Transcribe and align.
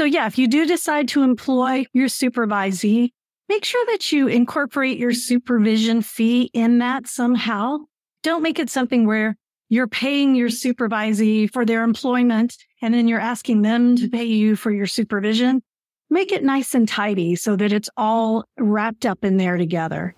So 0.00 0.06
yeah, 0.06 0.26
if 0.26 0.38
you 0.38 0.48
do 0.48 0.64
decide 0.64 1.08
to 1.08 1.22
employ 1.22 1.84
your 1.92 2.08
supervisee, 2.08 3.10
make 3.50 3.66
sure 3.66 3.84
that 3.90 4.10
you 4.10 4.28
incorporate 4.28 4.96
your 4.96 5.12
supervision 5.12 6.00
fee 6.00 6.48
in 6.54 6.78
that 6.78 7.06
somehow. 7.06 7.80
Don't 8.22 8.42
make 8.42 8.58
it 8.58 8.70
something 8.70 9.06
where 9.06 9.36
you're 9.68 9.88
paying 9.88 10.34
your 10.34 10.48
supervisee 10.48 11.52
for 11.52 11.66
their 11.66 11.82
employment 11.82 12.56
and 12.80 12.94
then 12.94 13.08
you're 13.08 13.20
asking 13.20 13.60
them 13.60 13.94
to 13.96 14.08
pay 14.08 14.24
you 14.24 14.56
for 14.56 14.70
your 14.70 14.86
supervision. 14.86 15.62
Make 16.08 16.32
it 16.32 16.42
nice 16.42 16.74
and 16.74 16.88
tidy 16.88 17.36
so 17.36 17.54
that 17.56 17.70
it's 17.70 17.90
all 17.94 18.46
wrapped 18.58 19.04
up 19.04 19.22
in 19.22 19.36
there 19.36 19.58
together. 19.58 20.14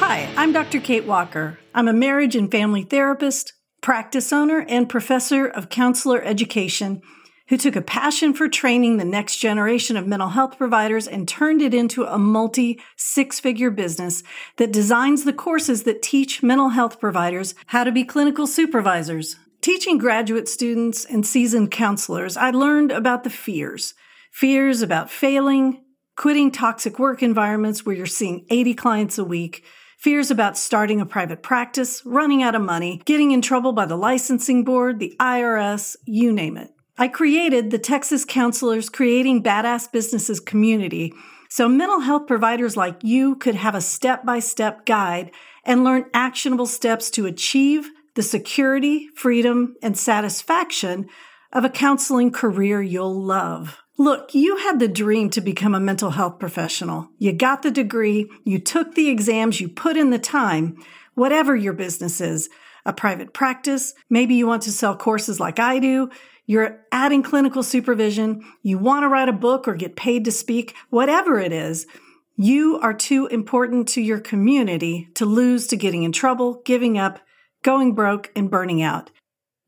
Hi, 0.00 0.30
I'm 0.36 0.52
Dr. 0.52 0.80
Kate 0.80 1.06
Walker. 1.06 1.58
I'm 1.74 1.88
a 1.88 1.94
marriage 1.94 2.36
and 2.36 2.50
family 2.50 2.82
therapist, 2.82 3.54
practice 3.82 4.32
owner, 4.32 4.64
and 4.68 4.88
professor 4.88 5.46
of 5.46 5.68
counselor 5.68 6.22
education 6.22 7.02
who 7.48 7.56
took 7.58 7.76
a 7.76 7.82
passion 7.82 8.32
for 8.32 8.48
training 8.48 8.96
the 8.96 9.04
next 9.04 9.36
generation 9.36 9.96
of 9.96 10.06
mental 10.06 10.30
health 10.30 10.56
providers 10.56 11.06
and 11.06 11.28
turned 11.28 11.60
it 11.60 11.74
into 11.74 12.04
a 12.04 12.16
multi 12.16 12.80
six 12.96 13.40
figure 13.40 13.70
business 13.70 14.22
that 14.56 14.72
designs 14.72 15.24
the 15.24 15.32
courses 15.32 15.82
that 15.82 16.00
teach 16.00 16.42
mental 16.42 16.70
health 16.70 16.98
providers 16.98 17.54
how 17.66 17.84
to 17.84 17.92
be 17.92 18.04
clinical 18.04 18.46
supervisors. 18.46 19.36
Teaching 19.60 19.98
graduate 19.98 20.48
students 20.48 21.04
and 21.04 21.26
seasoned 21.26 21.70
counselors, 21.70 22.36
I 22.36 22.50
learned 22.50 22.90
about 22.90 23.24
the 23.24 23.30
fears 23.30 23.94
fears 24.30 24.80
about 24.80 25.10
failing, 25.10 25.84
quitting 26.16 26.50
toxic 26.50 26.98
work 26.98 27.22
environments 27.22 27.84
where 27.84 27.94
you're 27.94 28.06
seeing 28.06 28.46
80 28.48 28.72
clients 28.72 29.18
a 29.18 29.24
week 29.24 29.62
fears 30.02 30.32
about 30.32 30.58
starting 30.58 31.00
a 31.00 31.06
private 31.06 31.44
practice, 31.44 32.02
running 32.04 32.42
out 32.42 32.56
of 32.56 32.60
money, 32.60 33.00
getting 33.04 33.30
in 33.30 33.40
trouble 33.40 33.72
by 33.72 33.86
the 33.86 33.96
licensing 33.96 34.64
board, 34.64 34.98
the 34.98 35.14
IRS, 35.20 35.94
you 36.04 36.32
name 36.32 36.56
it. 36.56 36.72
I 36.98 37.06
created 37.06 37.70
the 37.70 37.78
Texas 37.78 38.24
Counselors 38.24 38.88
Creating 38.88 39.44
Badass 39.44 39.92
Businesses 39.92 40.40
community 40.40 41.12
so 41.48 41.68
mental 41.68 42.00
health 42.00 42.26
providers 42.26 42.76
like 42.76 43.04
you 43.04 43.36
could 43.36 43.54
have 43.54 43.76
a 43.76 43.80
step 43.80 44.24
by 44.24 44.40
step 44.40 44.86
guide 44.86 45.30
and 45.64 45.84
learn 45.84 46.06
actionable 46.12 46.66
steps 46.66 47.08
to 47.10 47.26
achieve 47.26 47.88
the 48.16 48.22
security, 48.24 49.08
freedom, 49.14 49.76
and 49.82 49.96
satisfaction 49.96 51.06
of 51.52 51.64
a 51.64 51.70
counseling 51.70 52.32
career 52.32 52.82
you'll 52.82 53.22
love. 53.22 53.81
Look, 53.98 54.34
you 54.34 54.56
had 54.56 54.80
the 54.80 54.88
dream 54.88 55.28
to 55.30 55.40
become 55.40 55.74
a 55.74 55.80
mental 55.80 56.10
health 56.10 56.38
professional. 56.38 57.10
You 57.18 57.32
got 57.32 57.62
the 57.62 57.70
degree, 57.70 58.30
you 58.42 58.58
took 58.58 58.94
the 58.94 59.10
exams, 59.10 59.60
you 59.60 59.68
put 59.68 59.96
in 59.98 60.10
the 60.10 60.18
time, 60.18 60.82
whatever 61.14 61.54
your 61.54 61.74
business 61.74 62.20
is, 62.20 62.48
a 62.86 62.92
private 62.92 63.34
practice, 63.34 63.94
maybe 64.08 64.34
you 64.34 64.46
want 64.46 64.62
to 64.62 64.72
sell 64.72 64.96
courses 64.96 65.38
like 65.38 65.58
I 65.58 65.78
do, 65.78 66.10
you're 66.46 66.80
adding 66.90 67.22
clinical 67.22 67.62
supervision, 67.62 68.44
you 68.62 68.78
want 68.78 69.04
to 69.04 69.08
write 69.08 69.28
a 69.28 69.32
book 69.32 69.68
or 69.68 69.74
get 69.74 69.94
paid 69.94 70.24
to 70.24 70.32
speak, 70.32 70.74
whatever 70.88 71.38
it 71.38 71.52
is, 71.52 71.86
you 72.34 72.78
are 72.80 72.94
too 72.94 73.26
important 73.26 73.88
to 73.88 74.00
your 74.00 74.20
community 74.20 75.08
to 75.14 75.26
lose 75.26 75.66
to 75.66 75.76
getting 75.76 76.02
in 76.02 76.12
trouble, 76.12 76.62
giving 76.64 76.96
up, 76.96 77.20
going 77.62 77.94
broke, 77.94 78.32
and 78.34 78.50
burning 78.50 78.82
out. 78.82 79.10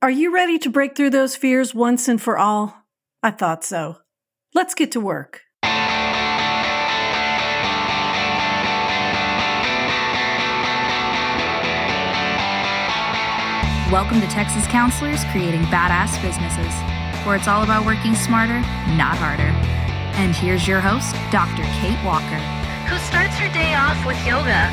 Are 0.01 0.11
you 0.11 0.35
ready 0.35 0.59
to 0.59 0.71
break 0.71 0.97
through 0.97 1.11
those 1.11 1.37
fears 1.37 1.75
once 1.75 2.09
and 2.09 2.21
for 2.21 2.39
all? 2.39 2.85
I 3.23 3.31
thought 3.31 3.65
so. 3.65 3.99
Let's 4.57 4.75
get 4.77 4.93
to 4.93 5.01
work. 5.01 5.41
Welcome 13.91 14.21
to 14.21 14.29
Texas 14.29 14.65
Counselors 14.69 15.25
Creating 15.33 15.63
Badass 15.63 16.23
Businesses, 16.23 16.73
where 17.27 17.35
it's 17.35 17.49
all 17.49 17.65
about 17.65 17.85
working 17.85 18.15
smarter, 18.15 18.61
not 18.95 19.17
harder. 19.17 19.51
And 20.23 20.37
here's 20.37 20.69
your 20.69 20.79
host, 20.79 21.17
Dr. 21.33 21.65
Kate 21.81 21.99
Walker, 22.05 22.39
who 22.87 22.97
starts 22.99 23.35
her 23.39 23.53
day 23.53 23.75
off 23.75 24.07
with 24.07 24.25
yoga. 24.25 24.71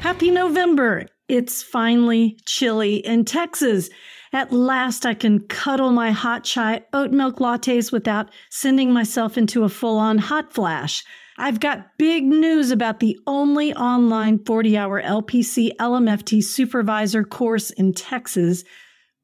Happy 0.00 0.30
November! 0.30 1.04
It's 1.28 1.62
finally 1.62 2.38
chilly 2.46 2.96
in 2.96 3.26
Texas. 3.26 3.90
At 4.34 4.50
last, 4.50 5.04
I 5.04 5.12
can 5.12 5.40
cuddle 5.40 5.92
my 5.92 6.10
hot 6.10 6.44
chai 6.44 6.84
oat 6.94 7.10
milk 7.10 7.36
lattes 7.36 7.92
without 7.92 8.30
sending 8.48 8.90
myself 8.92 9.36
into 9.36 9.64
a 9.64 9.68
full 9.68 9.98
on 9.98 10.16
hot 10.16 10.54
flash. 10.54 11.04
I've 11.36 11.60
got 11.60 11.98
big 11.98 12.24
news 12.24 12.70
about 12.70 13.00
the 13.00 13.18
only 13.26 13.74
online 13.74 14.42
40 14.44 14.78
hour 14.78 15.02
LPC 15.02 15.76
LMFT 15.78 16.42
supervisor 16.42 17.24
course 17.24 17.70
in 17.70 17.92
Texas. 17.92 18.64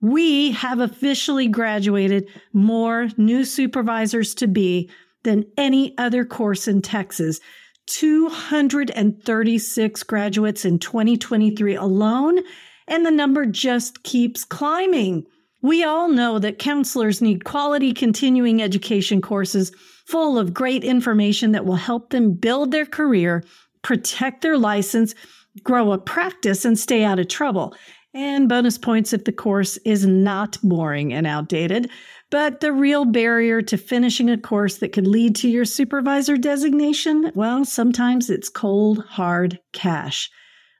We 0.01 0.53
have 0.53 0.79
officially 0.81 1.49
graduated 1.49 2.29
more 2.53 3.09
new 3.17 3.45
supervisors 3.45 4.33
to 4.37 4.47
be 4.47 4.89
than 5.25 5.47
any 5.57 5.97
other 5.97 6.27
course 6.27 6.69
in 6.69 6.83
Texas. 6.83 7.41
236 7.87 10.03
graduates 10.03 10.67
in 10.67 10.79
2023 10.79 11.75
alone 11.75 12.41
and 12.89 13.07
the 13.07 13.11
number 13.11 13.47
just 13.47 14.03
keeps 14.03 14.45
climbing. 14.45 15.25
We 15.63 15.85
all 15.85 16.09
know 16.09 16.39
that 16.39 16.59
counselors 16.59 17.21
need 17.21 17.45
quality 17.45 17.93
continuing 17.93 18.63
education 18.63 19.21
courses 19.21 19.73
full 20.07 20.39
of 20.39 20.55
great 20.55 20.85
information 20.85 21.53
that 21.53 21.67
will 21.67 21.77
help 21.77 22.11
them 22.11 22.33
build 22.33 22.71
their 22.71 22.87
career, 22.87 23.45
protect 23.83 24.43
their 24.43 24.57
license, 24.57 25.15
grow 25.63 25.93
a 25.93 25.99
practice, 25.99 26.65
and 26.65 26.79
stay 26.79 27.05
out 27.05 27.19
of 27.19 27.29
trouble. 27.29 27.75
And 28.15 28.49
bonus 28.49 28.79
points 28.79 29.13
if 29.13 29.25
the 29.25 29.33
course 29.33 29.77
is 29.85 30.07
not 30.07 30.59
boring 30.63 31.13
and 31.13 31.27
outdated. 31.27 31.91
But 32.31 32.61
the 32.61 32.73
real 32.73 33.05
barrier 33.05 33.61
to 33.63 33.77
finishing 33.77 34.31
a 34.31 34.39
course 34.39 34.79
that 34.79 34.93
could 34.93 35.07
lead 35.07 35.35
to 35.37 35.49
your 35.49 35.65
supervisor 35.65 36.37
designation, 36.37 37.33
well, 37.35 37.65
sometimes 37.65 38.31
it's 38.31 38.49
cold, 38.49 39.05
hard 39.09 39.59
cash. 39.73 40.31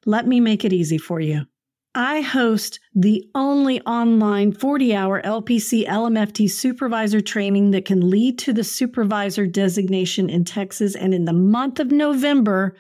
Let 0.07 0.27
me 0.27 0.41
make 0.41 0.65
it 0.65 0.73
easy 0.73 0.99
for 0.99 1.21
you. 1.21 1.47
I 1.99 2.21
host 2.21 2.79
the 2.95 3.29
only 3.35 3.81
online 3.81 4.53
40 4.53 4.95
hour 4.95 5.21
LPC 5.21 5.85
LMFT 5.85 6.49
supervisor 6.49 7.21
training 7.21 7.73
that 7.73 7.87
can 7.87 8.09
lead 8.09 8.39
to 8.39 8.53
the 8.53 8.63
supervisor 8.63 9.49
designation 9.49 10.31
in 10.31 10.45
Texas. 10.45 10.95
And 10.95 11.13
in 11.13 11.25
the 11.25 11.33
month 11.33 11.81
of 11.81 11.91
November, 11.91 12.77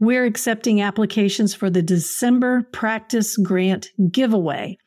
we're 0.00 0.24
accepting 0.24 0.80
applications 0.80 1.54
for 1.54 1.70
the 1.70 1.80
December 1.80 2.68
Practice 2.72 3.36
Grant 3.36 3.92
giveaway. 4.10 4.78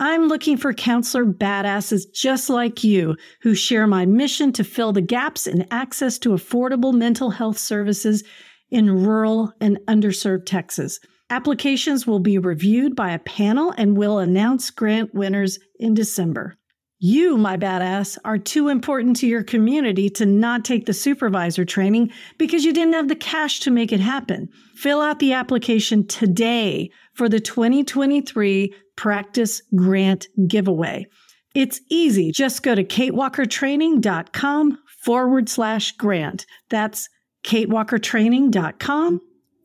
I'm 0.00 0.26
looking 0.26 0.56
for 0.56 0.74
counselor 0.74 1.24
badasses 1.24 2.12
just 2.12 2.50
like 2.50 2.82
you 2.82 3.14
who 3.42 3.54
share 3.54 3.86
my 3.86 4.04
mission 4.04 4.52
to 4.54 4.64
fill 4.64 4.92
the 4.92 5.00
gaps 5.00 5.46
in 5.46 5.64
access 5.70 6.18
to 6.20 6.30
affordable 6.30 6.92
mental 6.92 7.30
health 7.30 7.58
services 7.58 8.24
in 8.72 8.90
rural 8.90 9.52
and 9.60 9.78
underserved 9.86 10.44
Texas. 10.44 10.98
Applications 11.30 12.06
will 12.06 12.20
be 12.20 12.38
reviewed 12.38 12.96
by 12.96 13.10
a 13.10 13.18
panel 13.18 13.74
and 13.76 13.96
will 13.96 14.18
announce 14.18 14.70
grant 14.70 15.14
winners 15.14 15.58
in 15.78 15.92
December. 15.92 16.56
You, 17.00 17.36
my 17.36 17.56
badass, 17.56 18.18
are 18.24 18.38
too 18.38 18.68
important 18.68 19.16
to 19.16 19.26
your 19.26 19.44
community 19.44 20.10
to 20.10 20.26
not 20.26 20.64
take 20.64 20.86
the 20.86 20.94
supervisor 20.94 21.64
training 21.64 22.10
because 22.38 22.64
you 22.64 22.72
didn't 22.72 22.94
have 22.94 23.08
the 23.08 23.14
cash 23.14 23.60
to 23.60 23.70
make 23.70 23.92
it 23.92 24.00
happen. 24.00 24.48
Fill 24.74 25.00
out 25.00 25.20
the 25.20 25.34
application 25.34 26.06
today 26.06 26.90
for 27.14 27.28
the 27.28 27.38
2023 27.40 28.74
Practice 28.96 29.62
Grant 29.76 30.26
Giveaway. 30.48 31.06
It's 31.54 31.80
easy. 31.88 32.32
Just 32.32 32.62
go 32.62 32.74
to 32.74 32.82
katewalkertraining.com 32.82 34.78
forward 35.04 35.48
slash 35.48 35.92
grant. 35.92 36.46
That's 36.68 37.08
katewalkertraining.com 37.44 39.20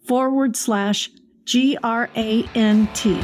forward 0.07 0.55
slash 0.55 1.09
G 1.45 1.77
R 1.83 2.09
A 2.15 2.43
N 2.55 2.87
T. 2.93 3.19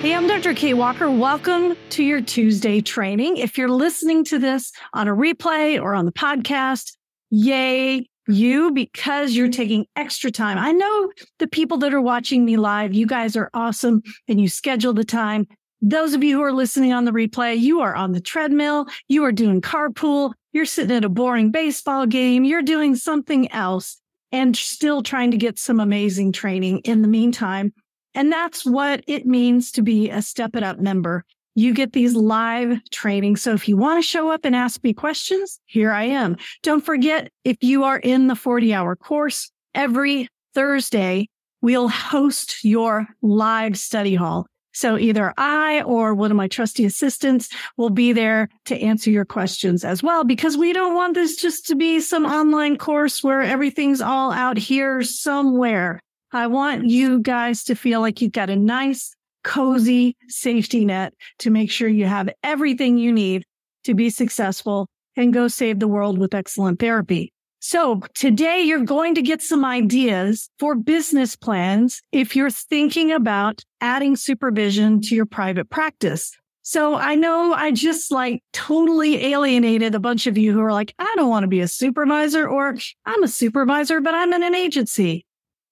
Hey, 0.00 0.14
I'm 0.14 0.28
Dr. 0.28 0.54
Kate 0.54 0.74
Walker. 0.74 1.10
Welcome 1.10 1.76
to 1.90 2.04
your 2.04 2.20
Tuesday 2.20 2.80
training. 2.80 3.38
If 3.38 3.58
you're 3.58 3.68
listening 3.68 4.24
to 4.26 4.38
this 4.38 4.72
on 4.94 5.08
a 5.08 5.12
replay 5.12 5.80
or 5.82 5.94
on 5.94 6.04
the 6.04 6.12
podcast, 6.12 6.92
yay, 7.30 8.08
you, 8.28 8.70
because 8.70 9.34
you're 9.34 9.48
taking 9.48 9.86
extra 9.96 10.30
time. 10.30 10.56
I 10.56 10.70
know 10.70 11.10
the 11.38 11.48
people 11.48 11.78
that 11.78 11.92
are 11.92 12.00
watching 12.00 12.44
me 12.44 12.56
live, 12.56 12.94
you 12.94 13.06
guys 13.06 13.36
are 13.36 13.50
awesome 13.54 14.02
and 14.28 14.40
you 14.40 14.48
schedule 14.48 14.92
the 14.92 15.04
time. 15.04 15.48
Those 15.80 16.14
of 16.14 16.22
you 16.22 16.36
who 16.36 16.42
are 16.44 16.52
listening 16.52 16.92
on 16.92 17.04
the 17.04 17.10
replay, 17.10 17.58
you 17.58 17.80
are 17.80 17.94
on 17.94 18.12
the 18.12 18.20
treadmill, 18.20 18.86
you 19.08 19.24
are 19.24 19.32
doing 19.32 19.60
carpool, 19.60 20.32
you're 20.52 20.64
sitting 20.64 20.96
at 20.96 21.04
a 21.04 21.08
boring 21.08 21.50
baseball 21.50 22.06
game, 22.06 22.44
you're 22.44 22.62
doing 22.62 22.96
something 22.96 23.50
else 23.52 24.00
and 24.32 24.56
still 24.56 25.02
trying 25.02 25.30
to 25.30 25.36
get 25.36 25.58
some 25.58 25.80
amazing 25.80 26.32
training 26.32 26.78
in 26.80 27.02
the 27.02 27.08
meantime. 27.08 27.72
And 28.14 28.32
that's 28.32 28.64
what 28.64 29.04
it 29.06 29.26
means 29.26 29.72
to 29.72 29.82
be 29.82 30.10
a 30.10 30.22
Step 30.22 30.56
It 30.56 30.62
Up 30.62 30.78
member. 30.78 31.24
You 31.54 31.74
get 31.74 31.92
these 31.92 32.14
live 32.14 32.78
trainings. 32.90 33.42
So 33.42 33.52
if 33.52 33.68
you 33.68 33.76
want 33.76 34.02
to 34.02 34.08
show 34.08 34.30
up 34.30 34.44
and 34.44 34.54
ask 34.54 34.82
me 34.84 34.94
questions, 34.94 35.60
here 35.66 35.90
I 35.90 36.04
am. 36.04 36.36
Don't 36.62 36.84
forget, 36.84 37.30
if 37.44 37.56
you 37.60 37.84
are 37.84 37.98
in 37.98 38.28
the 38.28 38.36
40 38.36 38.72
hour 38.72 38.94
course, 38.96 39.50
every 39.74 40.28
Thursday, 40.54 41.28
we'll 41.60 41.88
host 41.88 42.64
your 42.64 43.08
live 43.22 43.76
study 43.76 44.14
hall. 44.14 44.46
So 44.78 44.96
either 44.96 45.34
I 45.36 45.82
or 45.82 46.14
one 46.14 46.30
of 46.30 46.36
my 46.36 46.46
trusty 46.46 46.84
assistants 46.84 47.48
will 47.76 47.90
be 47.90 48.12
there 48.12 48.48
to 48.66 48.78
answer 48.78 49.10
your 49.10 49.24
questions 49.24 49.84
as 49.84 50.04
well, 50.04 50.22
because 50.22 50.56
we 50.56 50.72
don't 50.72 50.94
want 50.94 51.14
this 51.14 51.34
just 51.34 51.66
to 51.66 51.74
be 51.74 51.98
some 51.98 52.24
online 52.24 52.76
course 52.78 53.24
where 53.24 53.42
everything's 53.42 54.00
all 54.00 54.30
out 54.30 54.56
here 54.56 55.02
somewhere. 55.02 55.98
I 56.30 56.46
want 56.46 56.86
you 56.86 57.18
guys 57.18 57.64
to 57.64 57.74
feel 57.74 58.00
like 58.00 58.22
you've 58.22 58.30
got 58.30 58.50
a 58.50 58.56
nice, 58.56 59.16
cozy 59.42 60.16
safety 60.28 60.84
net 60.84 61.12
to 61.40 61.50
make 61.50 61.72
sure 61.72 61.88
you 61.88 62.06
have 62.06 62.30
everything 62.44 62.98
you 62.98 63.12
need 63.12 63.42
to 63.82 63.94
be 63.94 64.10
successful 64.10 64.86
and 65.16 65.32
go 65.32 65.48
save 65.48 65.80
the 65.80 65.88
world 65.88 66.18
with 66.18 66.34
excellent 66.34 66.78
therapy. 66.78 67.32
So 67.60 68.00
today 68.14 68.62
you're 68.62 68.84
going 68.84 69.14
to 69.16 69.22
get 69.22 69.42
some 69.42 69.64
ideas 69.64 70.48
for 70.58 70.74
business 70.74 71.34
plans 71.34 72.02
if 72.12 72.36
you're 72.36 72.50
thinking 72.50 73.10
about 73.10 73.62
adding 73.80 74.16
supervision 74.16 75.00
to 75.02 75.16
your 75.16 75.26
private 75.26 75.68
practice. 75.68 76.36
So 76.62 76.94
I 76.94 77.14
know 77.14 77.52
I 77.54 77.72
just 77.72 78.12
like 78.12 78.42
totally 78.52 79.24
alienated 79.32 79.94
a 79.94 80.00
bunch 80.00 80.26
of 80.26 80.36
you 80.36 80.52
who 80.52 80.60
are 80.60 80.72
like, 80.72 80.94
I 80.98 81.12
don't 81.16 81.30
want 81.30 81.44
to 81.44 81.48
be 81.48 81.60
a 81.60 81.68
supervisor 81.68 82.46
or 82.46 82.76
I'm 83.06 83.22
a 83.22 83.28
supervisor, 83.28 84.00
but 84.00 84.14
I'm 84.14 84.32
in 84.32 84.42
an 84.42 84.54
agency. 84.54 85.24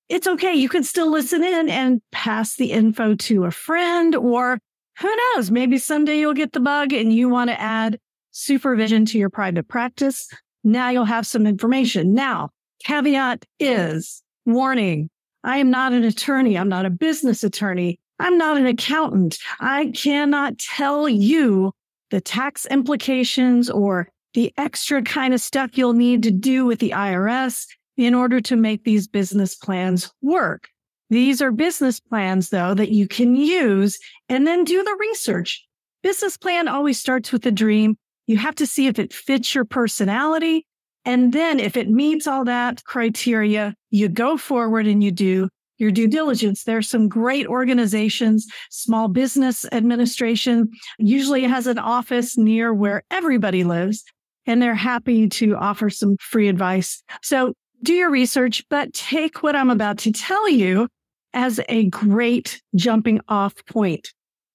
It's 0.08 0.26
okay. 0.26 0.54
You 0.54 0.68
can 0.68 0.84
still 0.84 1.10
listen 1.10 1.44
in 1.44 1.68
and 1.68 2.00
pass 2.12 2.56
the 2.56 2.72
info 2.72 3.14
to 3.14 3.44
a 3.44 3.50
friend 3.50 4.14
or 4.14 4.58
who 4.98 5.16
knows? 5.16 5.50
Maybe 5.50 5.78
someday 5.78 6.18
you'll 6.18 6.34
get 6.34 6.52
the 6.52 6.60
bug 6.60 6.92
and 6.92 7.12
you 7.12 7.28
want 7.28 7.50
to 7.50 7.60
add 7.60 7.98
supervision 8.30 9.04
to 9.06 9.18
your 9.18 9.30
private 9.30 9.68
practice. 9.68 10.28
Now 10.66 10.90
you'll 10.90 11.04
have 11.04 11.28
some 11.28 11.46
information. 11.46 12.12
Now, 12.12 12.50
caveat 12.82 13.44
is 13.60 14.20
warning. 14.46 15.08
I 15.44 15.58
am 15.58 15.70
not 15.70 15.92
an 15.92 16.02
attorney. 16.02 16.58
I'm 16.58 16.68
not 16.68 16.84
a 16.84 16.90
business 16.90 17.44
attorney. 17.44 18.00
I'm 18.18 18.36
not 18.36 18.56
an 18.56 18.66
accountant. 18.66 19.38
I 19.60 19.92
cannot 19.94 20.58
tell 20.58 21.08
you 21.08 21.72
the 22.10 22.20
tax 22.20 22.66
implications 22.66 23.70
or 23.70 24.08
the 24.34 24.52
extra 24.56 25.02
kind 25.02 25.32
of 25.32 25.40
stuff 25.40 25.78
you'll 25.78 25.92
need 25.92 26.24
to 26.24 26.32
do 26.32 26.66
with 26.66 26.80
the 26.80 26.90
IRS 26.90 27.66
in 27.96 28.12
order 28.12 28.40
to 28.40 28.56
make 28.56 28.82
these 28.82 29.06
business 29.06 29.54
plans 29.54 30.12
work. 30.20 30.68
These 31.10 31.40
are 31.40 31.52
business 31.52 32.00
plans, 32.00 32.50
though, 32.50 32.74
that 32.74 32.90
you 32.90 33.06
can 33.06 33.36
use 33.36 34.00
and 34.28 34.44
then 34.44 34.64
do 34.64 34.82
the 34.82 34.96
research. 34.98 35.64
Business 36.02 36.36
plan 36.36 36.66
always 36.66 36.98
starts 36.98 37.30
with 37.30 37.46
a 37.46 37.52
dream 37.52 37.96
you 38.26 38.36
have 38.36 38.54
to 38.56 38.66
see 38.66 38.86
if 38.86 38.98
it 38.98 39.12
fits 39.12 39.54
your 39.54 39.64
personality. 39.64 40.66
And 41.04 41.32
then 41.32 41.60
if 41.60 41.76
it 41.76 41.88
meets 41.88 42.26
all 42.26 42.44
that 42.44 42.84
criteria, 42.84 43.74
you 43.90 44.08
go 44.08 44.36
forward 44.36 44.86
and 44.86 45.02
you 45.02 45.12
do 45.12 45.48
your 45.78 45.90
due 45.90 46.08
diligence. 46.08 46.64
There's 46.64 46.88
some 46.88 47.08
great 47.08 47.46
organizations, 47.46 48.46
Small 48.70 49.08
Business 49.08 49.66
Administration 49.72 50.70
usually 50.98 51.44
has 51.44 51.66
an 51.66 51.78
office 51.78 52.36
near 52.36 52.72
where 52.72 53.02
everybody 53.10 53.64
lives 53.64 54.04
and 54.46 54.62
they're 54.62 54.74
happy 54.74 55.28
to 55.28 55.56
offer 55.56 55.90
some 55.90 56.16
free 56.20 56.48
advice. 56.48 57.02
So 57.22 57.52
do 57.82 57.92
your 57.92 58.10
research, 58.10 58.64
but 58.70 58.92
take 58.94 59.42
what 59.42 59.56
I'm 59.56 59.70
about 59.70 59.98
to 59.98 60.12
tell 60.12 60.48
you 60.48 60.88
as 61.34 61.60
a 61.68 61.86
great 61.90 62.62
jumping 62.74 63.20
off 63.28 63.54
point. 63.66 64.08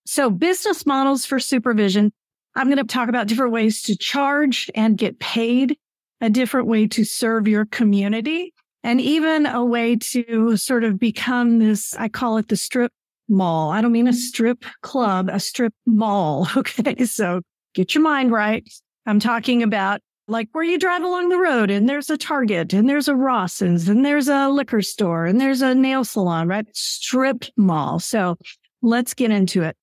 So 0.05 0.29
business 0.29 0.85
models 0.85 1.25
for 1.25 1.39
supervision 1.39 2.11
I'm 2.55 2.67
going 2.67 2.77
to 2.77 2.83
talk 2.83 3.09
about 3.09 3.27
different 3.27 3.53
ways 3.53 3.81
to 3.83 3.95
charge 3.95 4.69
and 4.75 4.97
get 4.97 5.19
paid, 5.19 5.77
a 6.19 6.29
different 6.29 6.67
way 6.67 6.87
to 6.87 7.03
serve 7.03 7.47
your 7.47 7.65
community, 7.65 8.53
and 8.83 8.99
even 8.99 9.45
a 9.45 9.63
way 9.63 9.95
to 9.95 10.57
sort 10.57 10.83
of 10.83 10.99
become 10.99 11.59
this, 11.59 11.95
I 11.95 12.09
call 12.09 12.37
it 12.37 12.47
the 12.47 12.57
strip 12.57 12.91
mall. 13.29 13.71
I 13.71 13.81
don't 13.81 13.91
mean 13.91 14.07
a 14.07 14.13
strip 14.13 14.65
club, 14.81 15.29
a 15.31 15.39
strip 15.39 15.73
mall. 15.85 16.47
Okay. 16.57 17.05
So 17.05 17.41
get 17.73 17.95
your 17.95 18.03
mind 18.03 18.31
right. 18.31 18.67
I'm 19.05 19.19
talking 19.19 19.63
about 19.63 20.01
like 20.27 20.49
where 20.51 20.63
you 20.63 20.77
drive 20.77 21.03
along 21.03 21.29
the 21.29 21.37
road 21.37 21.71
and 21.71 21.89
there's 21.89 22.09
a 22.09 22.17
Target 22.17 22.73
and 22.73 22.87
there's 22.87 23.07
a 23.07 23.15
Ross's 23.15 23.89
and 23.89 24.05
there's 24.05 24.27
a 24.27 24.49
liquor 24.49 24.81
store 24.81 25.25
and 25.25 25.39
there's 25.41 25.61
a 25.61 25.73
nail 25.73 26.03
salon, 26.03 26.47
right? 26.47 26.65
Strip 26.73 27.45
mall. 27.57 27.99
So 27.99 28.37
let's 28.81 29.13
get 29.13 29.31
into 29.31 29.63
it. 29.63 29.75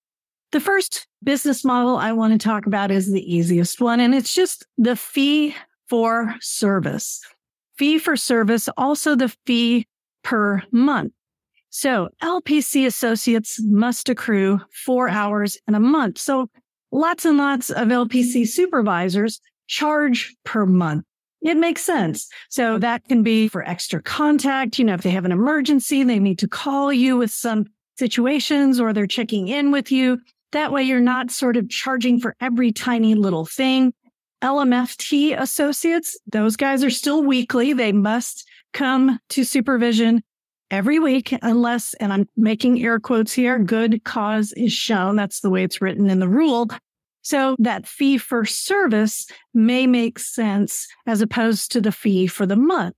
The 0.51 0.61
first 0.61 1.07
business 1.23 1.65
model 1.65 1.97
I 1.97 2.13
want 2.13 2.33
to 2.33 2.39
talk 2.39 2.67
about 2.67 2.91
is 2.91 3.13
the 3.13 3.35
easiest 3.35 3.81
one, 3.81 4.01
and 4.01 4.15
it's 4.15 4.35
just 4.35 4.67
the 4.79 4.97
fee 4.97 5.55
for 5.89 6.35
service. 6.41 7.21
Fee 7.77 7.99
for 7.99 8.17
service, 8.17 8.69
also 8.77 9.15
the 9.15 9.35
fee 9.47 9.87
per 10.25 10.63
month. 10.73 11.13
So 11.71 12.09
LPC 12.23 12.87
associates 12.87 13.61
must 13.63 14.09
accrue 14.09 14.61
four 14.73 15.09
hours 15.09 15.59
in 15.69 15.75
a 15.75 15.81
month. 15.81 16.19
So 16.19 16.49
lots 16.93 17.27
and 17.27 17.37
lots 17.37 17.71
of 17.71 17.89
LPC 17.89 18.49
supervisors 18.49 19.41
charge 19.67 20.35
per 20.45 20.65
month. 20.65 21.05
It 21.43 21.57
makes 21.57 21.83
sense. 21.83 22.27
So 22.49 22.79
that 22.79 23.05
can 23.05 23.23
be 23.23 23.49
for 23.49 23.63
extra 23.69 24.03
contact. 24.03 24.79
You 24.79 24.87
know, 24.87 24.95
if 24.95 25.03
they 25.03 25.11
have 25.11 25.27
an 25.27 25.33
emergency, 25.33 26.03
they 26.03 26.19
need 26.19 26.39
to 26.41 26.49
call 26.49 26.93
you 26.93 27.17
with 27.17 27.31
some 27.31 27.67
situations 27.99 28.81
or 28.81 28.93
they're 28.93 29.07
checking 29.07 29.49
in 29.49 29.71
with 29.71 29.93
you. 29.93 30.19
That 30.53 30.73
way 30.73 30.83
you're 30.83 31.01
not 31.01 31.31
sort 31.31 31.57
of 31.57 31.69
charging 31.69 32.21
for 32.21 32.35
every 32.41 32.73
tiny 32.73 33.15
little 33.15 33.45
thing. 33.45 33.93
LMFT 34.43 35.39
associates, 35.39 36.19
those 36.31 36.57
guys 36.57 36.85
are 36.85 36.91
still 36.91 37.23
weekly. 37.23 37.73
They 37.73 37.93
must 37.93 38.49
come 38.73 39.19
to 39.31 39.45
supervision 39.45 40.23
every 40.71 40.99
week 40.99 41.37
unless, 41.43 41.95
and 41.95 42.13
I'm 42.13 42.29
making 42.37 42.83
air 42.83 43.01
quotes 43.01 43.33
here, 43.33 43.59
good 43.59 44.05
cause 44.05 44.53
is 44.53 44.73
shown. 44.73 45.17
That's 45.17 45.41
the 45.41 45.51
way 45.51 45.65
it's 45.65 45.81
written 45.81 46.09
in 46.09 46.21
the 46.21 46.29
rule. 46.29 46.69
So 47.23 47.57
that 47.59 47.87
fee 47.87 48.17
for 48.17 48.45
service 48.45 49.27
may 49.53 49.87
make 49.87 50.19
sense 50.19 50.87
as 51.07 51.21
opposed 51.21 51.73
to 51.73 51.81
the 51.81 51.93
fee 51.93 52.27
for 52.27 52.47
the 52.47 52.57
month. 52.57 52.95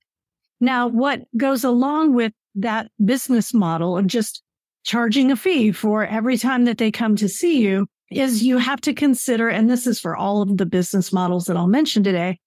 Now, 0.60 0.88
what 0.88 1.22
goes 1.36 1.64
along 1.64 2.14
with 2.14 2.32
that 2.56 2.90
business 3.04 3.54
model 3.54 3.96
of 3.96 4.06
just 4.06 4.42
charging 4.84 5.30
a 5.30 5.36
fee 5.36 5.72
for 5.72 6.04
every 6.04 6.36
time 6.36 6.64
that 6.64 6.78
they 6.78 6.90
come 6.90 7.16
to 7.16 7.28
see 7.28 7.60
you 7.60 7.86
is 8.10 8.42
you 8.42 8.58
have 8.58 8.80
to 8.80 8.92
consider, 8.92 9.48
and 9.48 9.70
this 9.70 9.86
is 9.86 10.00
for 10.00 10.16
all 10.16 10.42
of 10.42 10.56
the 10.56 10.66
business 10.66 11.12
models 11.12 11.44
that 11.46 11.56
I'll 11.56 11.68
mention 11.68 12.02
today, 12.02 12.38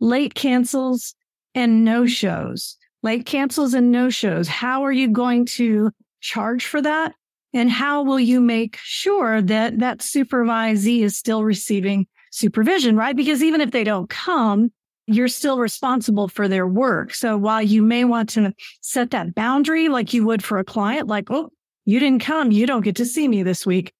late 0.00 0.34
cancels 0.34 1.14
and 1.54 1.84
no 1.84 2.06
shows. 2.06 2.76
Late 3.02 3.26
cancels 3.26 3.74
and 3.74 3.92
no 3.92 4.10
shows. 4.10 4.48
How 4.48 4.84
are 4.84 4.92
you 4.92 5.08
going 5.08 5.46
to 5.46 5.90
charge 6.20 6.66
for 6.66 6.82
that? 6.82 7.14
And 7.54 7.70
how 7.70 8.02
will 8.02 8.20
you 8.20 8.40
make 8.40 8.76
sure 8.82 9.40
that 9.40 9.78
that 9.78 10.00
supervisee 10.00 11.02
is 11.02 11.16
still 11.16 11.44
receiving 11.44 12.06
supervision, 12.30 12.96
right? 12.96 13.16
Because 13.16 13.42
even 13.42 13.60
if 13.60 13.70
they 13.70 13.84
don't 13.84 14.10
come, 14.10 14.70
you're 15.06 15.28
still 15.28 15.58
responsible 15.58 16.28
for 16.28 16.48
their 16.48 16.66
work. 16.66 17.14
So 17.14 17.38
while 17.38 17.62
you 17.62 17.82
may 17.82 18.04
want 18.04 18.28
to 18.30 18.52
set 18.82 19.12
that 19.12 19.34
boundary 19.34 19.88
like 19.88 20.12
you 20.12 20.26
would 20.26 20.44
for 20.44 20.58
a 20.58 20.64
client, 20.64 21.08
like, 21.08 21.30
oh, 21.30 21.50
you 21.88 21.98
didn't 21.98 22.20
come. 22.20 22.52
You 22.52 22.66
don't 22.66 22.84
get 22.84 22.96
to 22.96 23.06
see 23.06 23.26
me 23.26 23.42
this 23.42 23.64
week. 23.64 23.94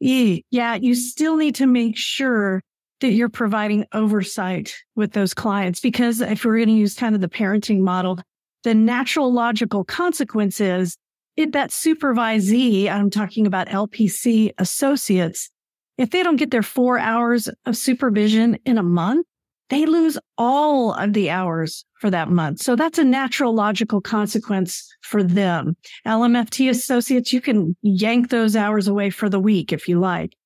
Yeah, 0.00 0.76
you 0.76 0.94
still 0.94 1.36
need 1.36 1.54
to 1.56 1.66
make 1.66 1.94
sure 1.94 2.62
that 3.02 3.12
you're 3.12 3.28
providing 3.28 3.84
oversight 3.92 4.74
with 4.96 5.12
those 5.12 5.34
clients 5.34 5.78
because 5.78 6.22
if 6.22 6.42
we're 6.42 6.56
going 6.56 6.68
to 6.68 6.74
use 6.74 6.94
kind 6.94 7.14
of 7.14 7.20
the 7.20 7.28
parenting 7.28 7.80
model, 7.80 8.18
the 8.62 8.72
natural 8.72 9.30
logical 9.30 9.84
consequence 9.84 10.58
is 10.58 10.96
if 11.36 11.52
that 11.52 11.68
supervisee, 11.68 12.88
I'm 12.88 13.10
talking 13.10 13.46
about 13.46 13.68
LPC 13.68 14.52
associates, 14.56 15.50
if 15.98 16.12
they 16.12 16.22
don't 16.22 16.36
get 16.36 16.50
their 16.50 16.62
four 16.62 16.98
hours 16.98 17.50
of 17.66 17.76
supervision 17.76 18.56
in 18.64 18.78
a 18.78 18.82
month, 18.82 19.26
they 19.70 19.86
lose 19.86 20.18
all 20.36 20.92
of 20.92 21.12
the 21.12 21.30
hours 21.30 21.84
for 22.00 22.10
that 22.10 22.28
month. 22.28 22.60
So 22.60 22.76
that's 22.76 22.98
a 22.98 23.04
natural 23.04 23.54
logical 23.54 24.00
consequence 24.00 24.86
for 25.00 25.22
them. 25.22 25.76
LMFT 26.06 26.68
associates, 26.68 27.32
you 27.32 27.40
can 27.40 27.76
yank 27.82 28.30
those 28.30 28.56
hours 28.56 28.88
away 28.88 29.10
for 29.10 29.28
the 29.28 29.40
week 29.40 29.72
if 29.72 29.88
you 29.88 29.98
like. 29.98 30.36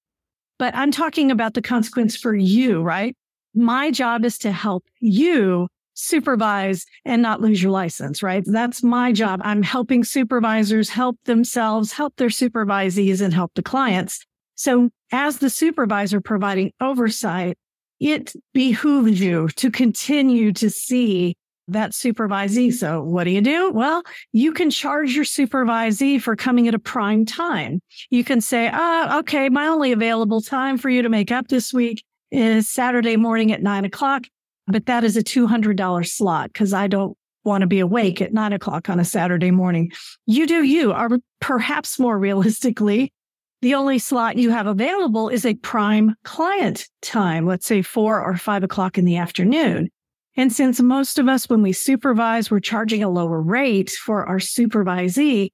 But 0.58 0.74
I'm 0.74 0.90
talking 0.90 1.30
about 1.30 1.54
the 1.54 1.62
consequence 1.62 2.16
for 2.16 2.34
you, 2.34 2.82
right? 2.82 3.16
My 3.54 3.90
job 3.90 4.24
is 4.24 4.38
to 4.38 4.52
help 4.52 4.84
you 5.00 5.68
supervise 5.94 6.86
and 7.04 7.20
not 7.20 7.40
lose 7.40 7.60
your 7.60 7.72
license, 7.72 8.22
right? 8.22 8.44
That's 8.46 8.84
my 8.84 9.10
job. 9.10 9.40
I'm 9.42 9.64
helping 9.64 10.04
supervisors 10.04 10.88
help 10.88 11.18
themselves, 11.24 11.92
help 11.92 12.14
their 12.16 12.28
supervisees 12.28 13.20
and 13.20 13.34
help 13.34 13.52
the 13.54 13.62
clients. 13.62 14.24
So 14.54 14.90
as 15.10 15.38
the 15.38 15.50
supervisor 15.50 16.20
providing 16.20 16.72
oversight, 16.80 17.58
it 18.00 18.32
behooves 18.52 19.20
you 19.20 19.48
to 19.56 19.70
continue 19.70 20.52
to 20.54 20.70
see 20.70 21.36
that 21.68 21.92
supervisee. 21.92 22.72
So 22.72 23.02
what 23.02 23.24
do 23.24 23.30
you 23.30 23.40
do? 23.40 23.70
Well, 23.70 24.02
you 24.32 24.52
can 24.52 24.70
charge 24.70 25.14
your 25.14 25.24
supervisee 25.24 26.20
for 26.20 26.34
coming 26.34 26.66
at 26.66 26.74
a 26.74 26.78
prime 26.78 27.26
time. 27.26 27.80
You 28.10 28.24
can 28.24 28.40
say, 28.40 28.70
ah, 28.72 29.18
okay, 29.18 29.48
my 29.48 29.66
only 29.66 29.92
available 29.92 30.40
time 30.40 30.78
for 30.78 30.88
you 30.88 31.02
to 31.02 31.08
make 31.08 31.30
up 31.30 31.48
this 31.48 31.72
week 31.72 32.02
is 32.30 32.68
Saturday 32.68 33.16
morning 33.16 33.52
at 33.52 33.62
nine 33.62 33.84
o'clock, 33.84 34.24
but 34.66 34.86
that 34.86 35.04
is 35.04 35.16
a 35.16 35.22
$200 35.22 36.08
slot 36.08 36.52
because 36.52 36.72
I 36.72 36.86
don't 36.86 37.16
want 37.44 37.62
to 37.62 37.66
be 37.66 37.80
awake 37.80 38.20
at 38.20 38.32
nine 38.32 38.52
o'clock 38.52 38.88
on 38.88 39.00
a 39.00 39.04
Saturday 39.04 39.50
morning. 39.50 39.90
You 40.26 40.46
do 40.46 40.62
you, 40.62 40.92
or 40.92 41.18
perhaps 41.40 41.98
more 41.98 42.18
realistically, 42.18 43.12
the 43.60 43.74
only 43.74 43.98
slot 43.98 44.36
you 44.36 44.50
have 44.50 44.66
available 44.66 45.28
is 45.28 45.44
a 45.44 45.54
prime 45.54 46.14
client 46.24 46.86
time, 47.02 47.46
let's 47.46 47.66
say 47.66 47.82
four 47.82 48.22
or 48.22 48.36
five 48.36 48.62
o'clock 48.62 48.98
in 48.98 49.04
the 49.04 49.16
afternoon. 49.16 49.88
And 50.36 50.52
since 50.52 50.80
most 50.80 51.18
of 51.18 51.28
us, 51.28 51.48
when 51.48 51.62
we 51.62 51.72
supervise, 51.72 52.50
we're 52.50 52.60
charging 52.60 53.02
a 53.02 53.10
lower 53.10 53.40
rate 53.42 53.90
for 53.90 54.24
our 54.24 54.38
supervisee, 54.38 55.50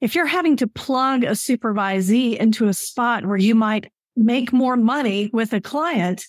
if 0.00 0.14
you're 0.14 0.26
having 0.26 0.56
to 0.56 0.66
plug 0.66 1.22
a 1.22 1.30
supervisee 1.30 2.36
into 2.36 2.66
a 2.66 2.74
spot 2.74 3.24
where 3.24 3.36
you 3.36 3.54
might 3.54 3.90
make 4.16 4.52
more 4.52 4.76
money 4.76 5.30
with 5.32 5.52
a 5.52 5.60
client, 5.60 6.24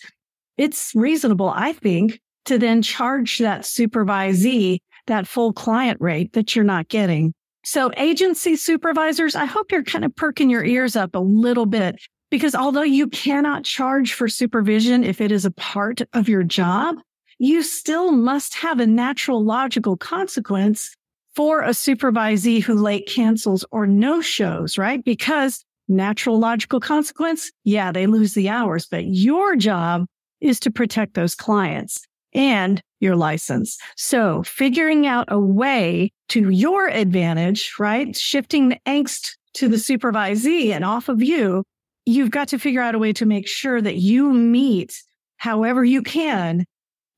it's 0.57 0.91
reasonable, 0.95 1.49
I 1.49 1.73
think, 1.73 2.19
to 2.45 2.59
then 2.59 2.81
charge 2.81 3.39
that 3.39 3.61
supervisee 3.61 4.77
that 5.07 5.27
full 5.27 5.53
client 5.53 5.99
rate 5.99 6.33
that 6.33 6.55
you're 6.55 6.65
not 6.65 6.87
getting. 6.87 7.33
So 7.65 7.91
agency 7.97 8.55
supervisors, 8.55 9.35
I 9.35 9.45
hope 9.45 9.71
you're 9.71 9.83
kind 9.83 10.05
of 10.05 10.15
perking 10.15 10.51
your 10.51 10.63
ears 10.63 10.95
up 10.95 11.15
a 11.15 11.19
little 11.19 11.65
bit 11.65 11.99
because 12.29 12.53
although 12.53 12.83
you 12.83 13.07
cannot 13.07 13.63
charge 13.63 14.13
for 14.13 14.27
supervision 14.27 15.03
if 15.03 15.19
it 15.19 15.31
is 15.31 15.45
a 15.45 15.51
part 15.51 16.01
of 16.13 16.29
your 16.29 16.43
job, 16.43 16.97
you 17.39 17.63
still 17.63 18.11
must 18.11 18.53
have 18.53 18.79
a 18.79 18.85
natural 18.85 19.43
logical 19.43 19.97
consequence 19.97 20.95
for 21.35 21.63
a 21.63 21.69
supervisee 21.69 22.61
who 22.61 22.75
late 22.75 23.07
cancels 23.07 23.65
or 23.71 23.87
no 23.87 24.21
shows, 24.21 24.77
right? 24.77 25.03
Because 25.03 25.65
natural 25.87 26.37
logical 26.37 26.79
consequence, 26.79 27.51
yeah, 27.63 27.91
they 27.91 28.05
lose 28.05 28.35
the 28.35 28.47
hours, 28.47 28.85
but 28.85 29.05
your 29.05 29.55
job 29.55 30.05
is 30.39 30.59
to 30.59 30.69
protect 30.69 31.15
those 31.15 31.33
clients 31.33 32.05
and 32.31 32.79
your 32.99 33.15
license. 33.15 33.77
So 33.95 34.43
figuring 34.43 35.07
out 35.07 35.25
a 35.29 35.39
way 35.39 36.11
to 36.29 36.49
your 36.49 36.87
advantage, 36.87 37.73
right? 37.79 38.15
Shifting 38.15 38.69
the 38.69 38.79
angst 38.85 39.31
to 39.55 39.67
the 39.67 39.77
supervisee 39.77 40.71
and 40.71 40.83
off 40.83 41.09
of 41.09 41.21
you, 41.21 41.63
you've 42.05 42.31
got 42.31 42.47
to 42.49 42.59
figure 42.59 42.81
out 42.81 42.95
a 42.95 42.99
way 42.99 43.13
to 43.13 43.25
make 43.25 43.47
sure 43.47 43.81
that 43.81 43.97
you 43.97 44.31
meet 44.33 44.93
however 45.37 45.83
you 45.83 46.01
can, 46.01 46.65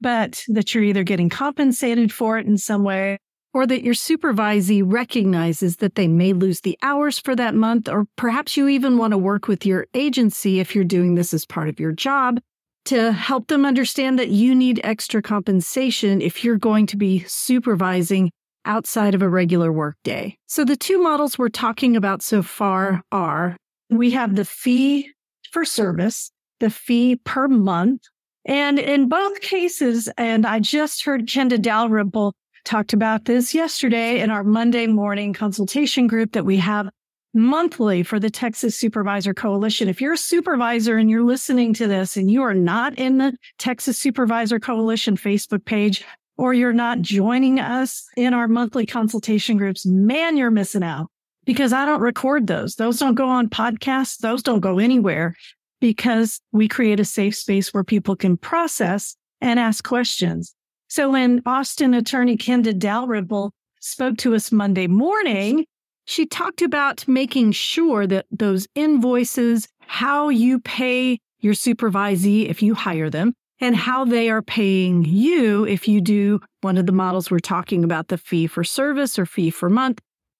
but 0.01 0.43
that 0.47 0.73
you're 0.73 0.83
either 0.83 1.03
getting 1.03 1.29
compensated 1.29 2.11
for 2.11 2.37
it 2.37 2.45
in 2.45 2.57
some 2.57 2.83
way 2.83 3.17
or 3.53 3.65
that 3.65 3.83
your 3.83 3.93
supervisee 3.93 4.83
recognizes 4.85 5.77
that 5.77 5.95
they 5.95 6.07
may 6.07 6.33
lose 6.33 6.61
the 6.61 6.77
hours 6.83 7.17
for 7.17 7.35
that 7.35 7.55
month, 7.55 7.89
or 7.89 8.05
perhaps 8.15 8.55
you 8.55 8.67
even 8.67 8.97
want 8.97 9.11
to 9.11 9.17
work 9.17 9.47
with 9.47 9.65
your 9.65 9.87
agency 9.95 10.59
if 10.59 10.75
you're 10.75 10.83
doing 10.83 11.15
this 11.15 11.33
as 11.33 11.45
part 11.45 11.69
of 11.69 11.79
your 11.79 11.91
job 11.91 12.39
to 12.87 13.11
help 13.11 13.47
them 13.47 13.65
understand 13.65 14.17
that 14.17 14.29
you 14.29 14.55
need 14.55 14.81
extra 14.83 15.21
compensation 15.21 16.21
if 16.21 16.43
you're 16.43 16.57
going 16.57 16.87
to 16.87 16.97
be 16.97 17.23
supervising 17.27 18.31
outside 18.65 19.15
of 19.15 19.21
a 19.21 19.29
regular 19.29 19.71
workday. 19.71 20.37
So 20.47 20.63
the 20.63 20.75
two 20.75 21.01
models 21.01 21.37
we're 21.37 21.49
talking 21.49 21.95
about 21.95 22.21
so 22.21 22.41
far 22.41 23.01
are 23.11 23.55
we 23.89 24.11
have 24.11 24.35
the 24.35 24.45
fee 24.45 25.11
for 25.51 25.65
service, 25.65 26.31
the 26.59 26.69
fee 26.69 27.17
per 27.23 27.47
month. 27.47 28.03
And 28.45 28.79
in 28.79 29.09
both 29.09 29.41
cases, 29.41 30.09
and 30.17 30.45
I 30.45 30.59
just 30.59 31.03
heard 31.03 31.27
Kenda 31.27 31.61
Dalrymple 31.61 32.33
talked 32.63 32.93
about 32.93 33.25
this 33.25 33.53
yesterday 33.53 34.19
in 34.19 34.29
our 34.29 34.43
Monday 34.43 34.87
morning 34.87 35.33
consultation 35.33 36.07
group 36.07 36.33
that 36.33 36.45
we 36.45 36.57
have 36.57 36.89
monthly 37.37 38.03
for 38.03 38.19
the 38.19 38.29
Texas 38.29 38.77
Supervisor 38.77 39.33
Coalition. 39.33 39.87
If 39.87 40.01
you're 40.01 40.13
a 40.13 40.17
supervisor 40.17 40.97
and 40.97 41.09
you're 41.09 41.23
listening 41.23 41.73
to 41.75 41.87
this 41.87 42.17
and 42.17 42.29
you 42.29 42.41
are 42.41 42.53
not 42.53 42.97
in 42.97 43.19
the 43.19 43.37
Texas 43.57 43.97
Supervisor 43.97 44.59
Coalition 44.59 45.15
Facebook 45.15 45.63
page, 45.63 46.03
or 46.37 46.53
you're 46.53 46.73
not 46.73 47.01
joining 47.01 47.59
us 47.59 48.05
in 48.15 48.33
our 48.33 48.47
monthly 48.47 48.85
consultation 48.85 49.57
groups, 49.57 49.85
man, 49.85 50.37
you're 50.37 50.51
missing 50.51 50.83
out 50.83 51.09
because 51.45 51.73
I 51.73 51.85
don't 51.85 52.01
record 52.01 52.47
those. 52.47 52.75
Those 52.75 52.99
don't 52.99 53.15
go 53.15 53.27
on 53.27 53.49
podcasts. 53.49 54.17
Those 54.17 54.43
don't 54.43 54.59
go 54.59 54.79
anywhere 54.79 55.35
because 55.79 56.41
we 56.51 56.67
create 56.67 56.99
a 56.99 57.05
safe 57.05 57.35
space 57.35 57.73
where 57.73 57.83
people 57.83 58.15
can 58.15 58.37
process 58.37 59.15
and 59.41 59.59
ask 59.59 59.83
questions. 59.83 60.53
So 60.89 61.11
when 61.11 61.41
Austin 61.45 61.93
attorney 61.93 62.37
Kenda 62.37 62.77
Dalrymple 62.77 63.53
spoke 63.79 64.17
to 64.17 64.35
us 64.35 64.51
Monday 64.51 64.87
morning, 64.87 65.65
she 66.07 66.25
talked 66.25 66.61
about 66.61 67.05
making 67.05 67.51
sure 67.51 68.07
that 68.07 68.25
those 68.31 68.65
invoices, 68.75 69.67
how 69.81 70.29
you 70.29 70.57
pay 70.59 71.19
your 71.41 71.53
supervisee 71.53 72.47
if 72.47 72.63
you 72.63 72.73
hire 72.73 73.09
them, 73.09 73.33
and 73.59 73.75
how 73.75 74.05
they 74.05 74.29
are 74.29 74.41
paying 74.41 75.03
you 75.03 75.65
if 75.65 75.85
you 75.85 75.99
do 75.99 76.39
one 76.61 76.77
of 76.77 76.85
the 76.85 76.93
models 76.93 77.29
we're 77.29 77.39
talking 77.39 77.83
about, 77.83 78.07
the 78.07 78.17
fee 78.17 78.47
for 78.47 78.63
service 78.63 79.19
or 79.19 79.25
fee 79.25 79.49
for 79.49 79.69
month. 79.69 79.99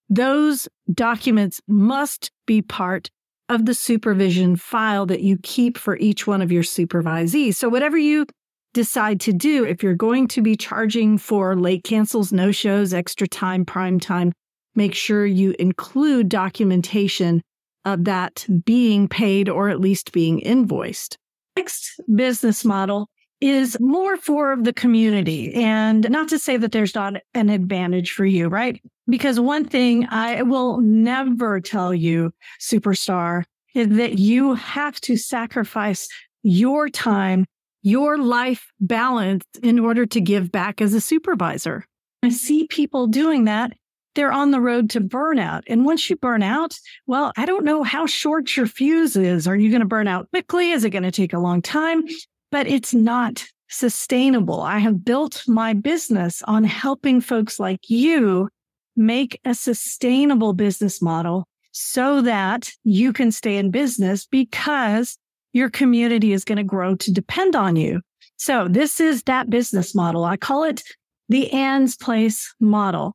Those 0.09 0.69
documents 0.93 1.59
must 1.67 2.31
be 2.45 2.61
part 2.61 3.09
of 3.49 3.65
the 3.65 3.73
supervision 3.73 4.55
file 4.55 5.05
that 5.07 5.21
you 5.21 5.37
keep 5.43 5.77
for 5.77 5.97
each 5.97 6.25
one 6.25 6.41
of 6.41 6.49
your 6.51 6.63
supervisees. 6.63 7.55
So 7.55 7.67
whatever 7.67 7.97
you 7.97 8.25
decide 8.73 9.19
to 9.21 9.33
do 9.33 9.65
if 9.65 9.83
you're 9.83 9.95
going 9.95 10.29
to 10.29 10.41
be 10.41 10.55
charging 10.55 11.17
for 11.17 11.57
late 11.57 11.83
cancels, 11.83 12.31
no 12.31 12.53
shows, 12.53 12.93
extra 12.93 13.27
time, 13.27 13.65
prime 13.65 13.99
time, 13.99 14.31
make 14.77 14.95
sure 14.95 15.25
you 15.25 15.53
include 15.59 16.29
documentation 16.29 17.41
of 17.83 18.05
that 18.05 18.45
being 18.63 19.09
paid 19.09 19.49
or 19.49 19.67
at 19.67 19.81
least 19.81 20.13
being 20.13 20.39
invoiced. 20.39 21.17
Next 21.57 21.99
business 22.15 22.63
model 22.63 23.09
is 23.41 23.77
more 23.79 24.15
for 24.15 24.55
the 24.55 24.73
community. 24.73 25.53
And 25.53 26.09
not 26.09 26.29
to 26.29 26.39
say 26.39 26.55
that 26.57 26.71
there's 26.71 26.95
not 26.95 27.15
an 27.33 27.49
advantage 27.49 28.13
for 28.13 28.25
you, 28.25 28.47
right? 28.47 28.81
Because 29.09 29.39
one 29.39 29.65
thing 29.65 30.07
I 30.09 30.41
will 30.43 30.79
never 30.79 31.59
tell 31.59 31.93
you, 31.93 32.31
superstar, 32.59 33.43
is 33.75 33.89
that 33.89 34.17
you 34.17 34.53
have 34.55 34.99
to 35.01 35.17
sacrifice 35.17 36.07
your 36.43 36.89
time 36.89 37.45
your 37.87 38.17
life 38.17 38.67
balance 38.81 39.45
in 39.63 39.79
order 39.79 40.05
to 40.05 40.19
give 40.19 40.51
back 40.51 40.81
as 40.81 40.93
a 40.93 40.99
supervisor. 40.99 41.85
I 42.21 42.29
see 42.29 42.67
people 42.67 43.07
doing 43.07 43.45
that. 43.45 43.71
They're 44.17 44.31
on 44.31 44.49
the 44.49 44.59
road 44.59 44.89
to 44.89 44.99
burnout. 44.99 45.61
And 45.67 45.85
once 45.85 46.09
you 46.09 46.15
burn 46.15 46.41
out, 46.41 46.75
well, 47.05 47.31
I 47.37 47.45
don't 47.45 47.63
know 47.63 47.83
how 47.83 48.07
short 48.07 48.57
your 48.57 48.65
fuse 48.65 49.15
is. 49.15 49.47
Are 49.47 49.55
you 49.55 49.69
going 49.69 49.81
to 49.81 49.87
burn 49.87 50.07
out 50.07 50.27
quickly? 50.31 50.71
Is 50.71 50.83
it 50.83 50.89
going 50.89 51.03
to 51.03 51.11
take 51.11 51.33
a 51.33 51.39
long 51.39 51.61
time? 51.61 52.03
But 52.49 52.65
it's 52.65 52.95
not 52.95 53.45
sustainable. 53.69 54.59
I 54.59 54.79
have 54.79 55.05
built 55.05 55.43
my 55.47 55.73
business 55.73 56.41
on 56.47 56.63
helping 56.63 57.21
folks 57.21 57.59
like 57.59 57.91
you 57.91 58.49
make 58.95 59.39
a 59.45 59.53
sustainable 59.53 60.53
business 60.53 60.99
model 60.99 61.45
so 61.71 62.23
that 62.23 62.71
you 62.83 63.13
can 63.13 63.31
stay 63.31 63.57
in 63.57 63.69
business 63.69 64.25
because 64.25 65.15
your 65.53 65.69
community 65.69 66.33
is 66.33 66.43
going 66.43 66.57
to 66.57 66.63
grow 66.63 66.95
to 66.95 67.13
depend 67.13 67.55
on 67.55 67.75
you. 67.75 68.01
So 68.37 68.67
this 68.67 68.99
is 68.99 69.21
that 69.23 69.51
business 69.51 69.93
model. 69.93 70.23
I 70.23 70.37
call 70.37 70.63
it 70.63 70.81
the 71.29 71.51
Anne's 71.51 71.95
Place 71.95 72.51
model. 72.59 73.13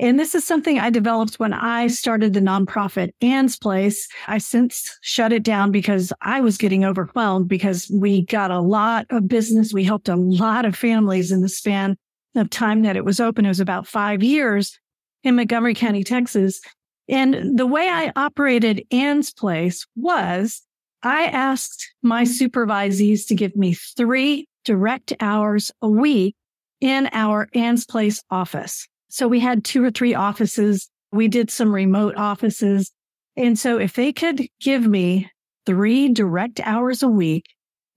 And 0.00 0.18
this 0.18 0.34
is 0.34 0.44
something 0.44 0.78
I 0.78 0.90
developed 0.90 1.38
when 1.38 1.52
I 1.52 1.86
started 1.86 2.32
the 2.32 2.40
nonprofit 2.40 3.10
Anne's 3.20 3.56
Place. 3.56 4.08
I 4.26 4.38
since 4.38 4.90
shut 5.02 5.32
it 5.32 5.44
down 5.44 5.70
because 5.70 6.12
I 6.20 6.40
was 6.40 6.58
getting 6.58 6.84
overwhelmed 6.84 7.48
because 7.48 7.88
we 7.92 8.24
got 8.24 8.50
a 8.50 8.58
lot 8.58 9.06
of 9.10 9.28
business. 9.28 9.72
We 9.72 9.84
helped 9.84 10.08
a 10.08 10.16
lot 10.16 10.64
of 10.64 10.74
families 10.74 11.30
in 11.30 11.42
the 11.42 11.48
span 11.48 11.96
of 12.34 12.50
time 12.50 12.82
that 12.82 12.96
it 12.96 13.04
was 13.04 13.20
open. 13.20 13.44
It 13.44 13.50
was 13.50 13.60
about 13.60 13.86
five 13.86 14.22
years 14.22 14.78
in 15.22 15.36
Montgomery 15.36 15.74
County, 15.74 16.02
Texas. 16.02 16.60
And 17.08 17.56
the 17.56 17.66
way 17.66 17.88
I 17.88 18.12
operated 18.16 18.84
Anne's 18.90 19.32
Place 19.32 19.86
was 19.94 20.62
I 21.04 21.26
asked 21.26 21.94
my 22.02 22.24
supervisees 22.24 23.28
to 23.28 23.36
give 23.36 23.54
me 23.54 23.74
three 23.74 24.48
direct 24.64 25.12
hours 25.20 25.70
a 25.82 25.88
week 25.88 26.34
in 26.80 27.08
our 27.12 27.48
Anne's 27.54 27.84
Place 27.86 28.22
office. 28.30 28.88
So 29.14 29.28
we 29.28 29.38
had 29.38 29.64
two 29.64 29.84
or 29.84 29.92
three 29.92 30.12
offices. 30.12 30.90
We 31.12 31.28
did 31.28 31.48
some 31.48 31.72
remote 31.72 32.16
offices. 32.16 32.90
And 33.36 33.56
so 33.56 33.78
if 33.78 33.94
they 33.94 34.12
could 34.12 34.48
give 34.60 34.84
me 34.88 35.30
three 35.66 36.08
direct 36.08 36.58
hours 36.64 37.00
a 37.00 37.08
week, 37.08 37.44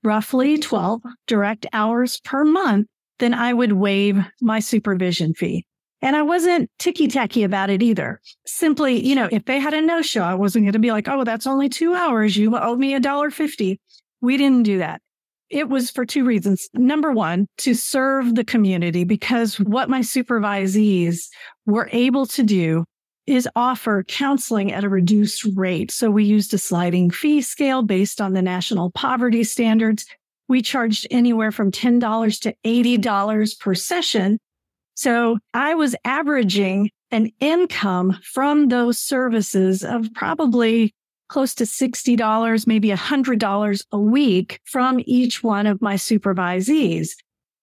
roughly 0.04 0.60
12 0.60 1.02
direct 1.26 1.66
hours 1.74 2.20
per 2.20 2.44
month, 2.44 2.86
then 3.18 3.34
I 3.34 3.52
would 3.52 3.74
waive 3.74 4.24
my 4.42 4.60
supervision 4.60 5.34
fee. 5.34 5.66
And 6.04 6.16
I 6.16 6.22
wasn't 6.22 6.70
ticky 6.78 7.08
tacky 7.08 7.42
about 7.42 7.72
it 7.72 7.82
either. 7.82 8.22
Simply, 8.46 9.04
you 9.04 9.16
know, 9.16 9.28
if 9.32 9.44
they 9.46 9.60
had 9.60 9.74
a 9.74 9.82
no 9.82 10.04
show, 10.04 10.22
I 10.22 10.36
wasn't 10.36 10.66
going 10.66 10.74
to 10.74 10.80
be 10.80 10.92
like, 10.92 11.08
oh, 11.08 11.24
that's 11.24 11.48
only 11.48 11.68
two 11.68 11.96
hours. 11.96 12.38
You 12.38 12.56
owe 12.56 12.76
me 12.76 12.94
a 12.94 13.00
dollar 13.00 13.32
fifty. 13.32 13.82
We 14.22 14.38
didn't 14.38 14.64
do 14.66 14.78
that. 14.78 15.02
It 15.50 15.70
was 15.70 15.90
for 15.92 16.06
two 16.06 16.26
reasons. 16.26 16.68
Number 16.74 17.12
one, 17.12 17.48
to 17.60 17.74
serve 17.74 18.36
the 18.36 18.44
community 18.44 19.04
because 19.06 19.60
what 19.60 19.90
my 19.90 20.02
supervisees 20.02 21.28
were 21.66 21.90
able 21.92 22.26
to 22.28 22.44
do 22.44 22.84
is 23.26 23.48
offer 23.56 24.04
counseling 24.08 24.72
at 24.72 24.84
a 24.84 24.90
reduced 24.90 25.46
rate. 25.56 25.92
So 25.92 26.10
we 26.10 26.24
used 26.24 26.54
a 26.54 26.58
sliding 26.58 27.12
fee 27.12 27.42
scale 27.42 27.82
based 27.82 28.22
on 28.22 28.34
the 28.34 28.42
national 28.42 28.92
poverty 28.92 29.44
standards. 29.44 30.06
We 30.48 30.62
charged 30.62 31.08
anywhere 31.12 31.52
from 31.52 31.72
$10 31.72 32.42
to 32.42 32.56
$80 32.66 33.60
per 33.60 33.76
session 33.76 34.40
So 34.96 35.38
I 35.54 35.76
was 35.76 35.96
averaging 36.06 36.90
an 37.12 37.32
income 37.40 38.18
from 38.24 38.70
those 38.70 38.98
services 38.98 39.84
of 39.84 40.14
probably 40.14 40.94
close 41.28 41.54
to 41.56 41.64
$60, 41.64 42.68
maybe 42.68 42.90
$100 42.90 43.86
a 43.92 44.00
week 44.00 44.60
from 44.66 45.02
each 45.06 45.44
one 45.44 45.68
of 45.68 45.82
my 45.82 45.96
supervisees, 45.96 47.12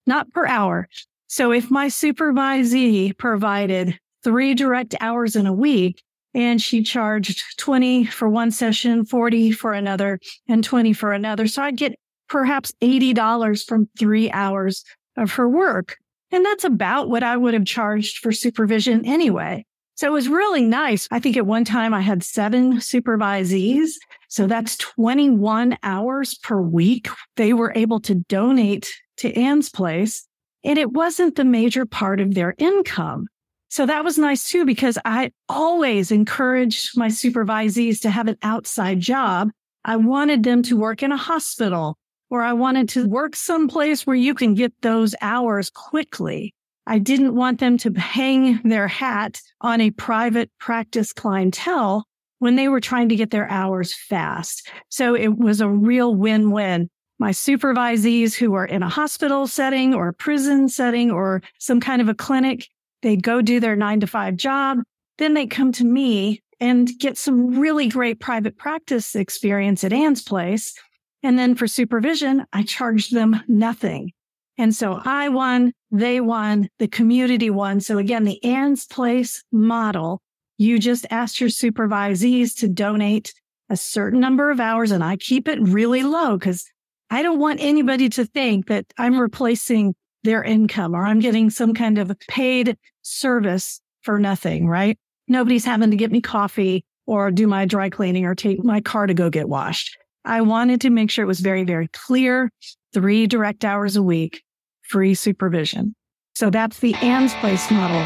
not 0.05 0.31
per 0.31 0.45
hour. 0.45 0.87
So 1.27 1.51
if 1.51 1.71
my 1.71 1.87
supervisee 1.87 3.17
provided 3.17 3.99
three 4.23 4.53
direct 4.53 4.95
hours 5.01 5.35
in 5.35 5.47
a 5.47 5.53
week 5.53 6.03
and 6.33 6.61
she 6.61 6.83
charged 6.83 7.41
20 7.57 8.05
for 8.05 8.29
one 8.29 8.51
session, 8.51 9.05
40 9.05 9.51
for 9.51 9.73
another 9.73 10.19
and 10.47 10.63
20 10.63 10.93
for 10.93 11.13
another. 11.13 11.47
So 11.47 11.63
I'd 11.63 11.77
get 11.77 11.95
perhaps 12.27 12.73
$80 12.81 13.65
from 13.65 13.89
three 13.97 14.31
hours 14.31 14.83
of 15.17 15.31
her 15.33 15.47
work. 15.47 15.97
And 16.31 16.45
that's 16.45 16.63
about 16.63 17.09
what 17.09 17.23
I 17.23 17.37
would 17.37 17.53
have 17.53 17.65
charged 17.65 18.17
for 18.17 18.31
supervision 18.31 19.05
anyway. 19.05 19.65
So 19.95 20.07
it 20.07 20.11
was 20.11 20.27
really 20.27 20.61
nice. 20.61 21.07
I 21.09 21.19
think 21.19 21.37
at 21.37 21.45
one 21.45 21.63
time 21.63 21.93
I 21.93 22.01
had 22.01 22.21
seven 22.21 22.77
supervisees. 22.77 23.91
So 24.27 24.45
that's 24.45 24.77
21 24.77 25.77
hours 25.83 26.35
per 26.35 26.61
week. 26.61 27.07
They 27.37 27.53
were 27.53 27.71
able 27.75 28.01
to 28.01 28.15
donate 28.15 28.93
to 29.17 29.33
Anne's 29.33 29.69
place 29.69 30.27
and 30.65 30.77
it 30.77 30.91
wasn't 30.91 31.35
the 31.35 31.45
major 31.45 31.85
part 31.85 32.19
of 32.19 32.33
their 32.33 32.55
income. 32.57 33.27
So 33.69 33.85
that 33.85 34.03
was 34.03 34.17
nice 34.17 34.49
too, 34.49 34.65
because 34.65 34.97
I 35.05 35.31
always 35.47 36.11
encouraged 36.11 36.97
my 36.97 37.07
supervisees 37.07 38.01
to 38.01 38.09
have 38.09 38.27
an 38.27 38.37
outside 38.41 38.99
job. 38.99 39.49
I 39.85 39.95
wanted 39.95 40.43
them 40.43 40.63
to 40.63 40.77
work 40.77 41.03
in 41.03 41.11
a 41.11 41.17
hospital 41.17 41.97
or 42.29 42.41
I 42.41 42.53
wanted 42.53 42.89
to 42.89 43.07
work 43.07 43.35
someplace 43.35 44.05
where 44.05 44.15
you 44.15 44.33
can 44.33 44.55
get 44.55 44.73
those 44.81 45.15
hours 45.21 45.69
quickly. 45.69 46.53
I 46.87 46.99
didn't 46.99 47.35
want 47.35 47.59
them 47.59 47.77
to 47.79 47.91
hang 47.93 48.61
their 48.63 48.87
hat 48.87 49.41
on 49.61 49.81
a 49.81 49.91
private 49.91 50.51
practice 50.59 51.13
clientele 51.13 52.05
when 52.39 52.55
they 52.55 52.67
were 52.67 52.79
trying 52.79 53.09
to 53.09 53.15
get 53.15 53.31
their 53.31 53.49
hours 53.49 53.95
fast. 53.95 54.69
So 54.89 55.15
it 55.15 55.37
was 55.37 55.61
a 55.61 55.69
real 55.69 56.13
win-win. 56.13 56.89
My 57.17 57.31
supervisees 57.31 58.35
who 58.35 58.53
are 58.53 58.65
in 58.65 58.83
a 58.83 58.89
hospital 58.89 59.47
setting 59.47 59.93
or 59.93 60.09
a 60.09 60.13
prison 60.13 60.67
setting 60.67 61.11
or 61.11 61.41
some 61.59 61.79
kind 61.79 62.01
of 62.01 62.09
a 62.09 62.13
clinic, 62.13 62.67
they 63.01 63.15
go 63.15 63.41
do 63.41 63.59
their 63.59 63.75
nine 63.75 64.01
to 64.01 64.07
five 64.07 64.35
job. 64.35 64.79
Then 65.17 65.33
they 65.33 65.47
come 65.47 65.71
to 65.73 65.85
me 65.85 66.43
and 66.59 66.89
get 66.99 67.17
some 67.17 67.57
really 67.59 67.87
great 67.87 68.19
private 68.19 68.57
practice 68.57 69.15
experience 69.15 69.83
at 69.83 69.93
Anne's 69.93 70.21
place. 70.21 70.75
And 71.23 71.39
then 71.39 71.55
for 71.55 71.67
supervision, 71.67 72.45
I 72.53 72.63
charged 72.63 73.13
them 73.13 73.41
nothing. 73.47 74.11
And 74.57 74.73
so 74.73 75.01
I 75.03 75.29
won, 75.29 75.73
they 75.91 76.21
won, 76.21 76.69
the 76.79 76.87
community 76.87 77.49
won. 77.49 77.81
So 77.81 77.97
again, 77.97 78.23
the 78.23 78.43
Anne's 78.43 78.85
Place 78.85 79.43
model, 79.51 80.21
you 80.57 80.79
just 80.79 81.05
ask 81.09 81.39
your 81.39 81.49
supervisees 81.49 82.55
to 82.59 82.69
donate 82.69 83.33
a 83.69 83.75
certain 83.75 84.19
number 84.19 84.51
of 84.51 84.59
hours 84.59 84.91
and 84.91 85.03
I 85.03 85.17
keep 85.17 85.47
it 85.47 85.59
really 85.61 86.03
low 86.03 86.37
because 86.37 86.65
I 87.09 87.21
don't 87.23 87.39
want 87.39 87.59
anybody 87.61 88.09
to 88.09 88.25
think 88.25 88.67
that 88.67 88.85
I'm 88.97 89.19
replacing 89.19 89.95
their 90.23 90.43
income 90.43 90.95
or 90.95 91.05
I'm 91.05 91.19
getting 91.19 91.49
some 91.49 91.73
kind 91.73 91.97
of 91.97 92.11
paid 92.27 92.77
service 93.01 93.81
for 94.01 94.19
nothing, 94.19 94.67
right? 94.67 94.97
Nobody's 95.27 95.65
having 95.65 95.91
to 95.91 95.97
get 95.97 96.11
me 96.11 96.21
coffee 96.21 96.85
or 97.05 97.31
do 97.31 97.47
my 97.47 97.65
dry 97.65 97.89
cleaning 97.89 98.25
or 98.25 98.35
take 98.35 98.63
my 98.63 98.81
car 98.81 99.07
to 99.07 99.13
go 99.13 99.29
get 99.29 99.49
washed. 99.49 99.97
I 100.27 100.41
wanted 100.41 100.81
to 100.81 100.89
make 100.89 101.11
sure 101.11 101.23
it 101.23 101.27
was 101.27 101.39
very, 101.39 101.63
very 101.63 101.87
clear. 101.89 102.49
Three 102.93 103.27
direct 103.27 103.63
hours 103.63 103.95
a 103.95 104.03
week 104.03 104.41
free 104.89 105.13
supervision. 105.13 105.95
So 106.35 106.49
that's 106.49 106.79
the 106.79 106.93
Anne's 106.95 107.33
Place 107.35 107.69
model. 107.71 108.01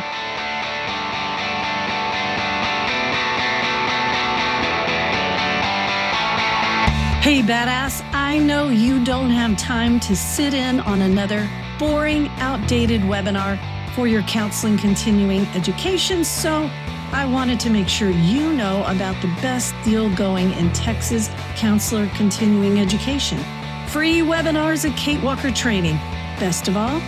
Hey, 7.22 7.42
badass, 7.42 8.02
I 8.14 8.40
know 8.40 8.70
you 8.70 9.04
don't 9.04 9.30
have 9.30 9.58
time 9.58 10.00
to 10.02 10.16
sit 10.16 10.54
in 10.54 10.80
on 10.82 11.02
another 11.02 11.50
boring, 11.78 12.28
outdated 12.38 13.02
webinar 13.02 13.60
for 13.94 14.08
your 14.08 14.24
counseling 14.24 14.78
continuing 14.78 15.46
education. 15.48 16.24
So 16.24 16.70
I 17.12 17.26
wanted 17.26 17.60
to 17.62 17.70
make 17.70 17.88
sure 17.88 18.10
you 18.10 18.54
know 18.54 18.84
about 18.86 19.20
the 19.22 19.28
best 19.42 19.74
deal 19.84 20.14
going 20.16 20.52
in 20.54 20.72
Texas 20.74 21.30
counselor 21.56 22.08
continuing 22.16 22.80
education. 22.80 23.40
Free 23.88 24.20
webinars 24.20 24.90
at 24.90 24.96
Kate 24.98 25.22
Walker 25.24 25.52
Training 25.52 26.00
Best 26.40 26.70
of 26.70 26.78
all, 26.78 27.02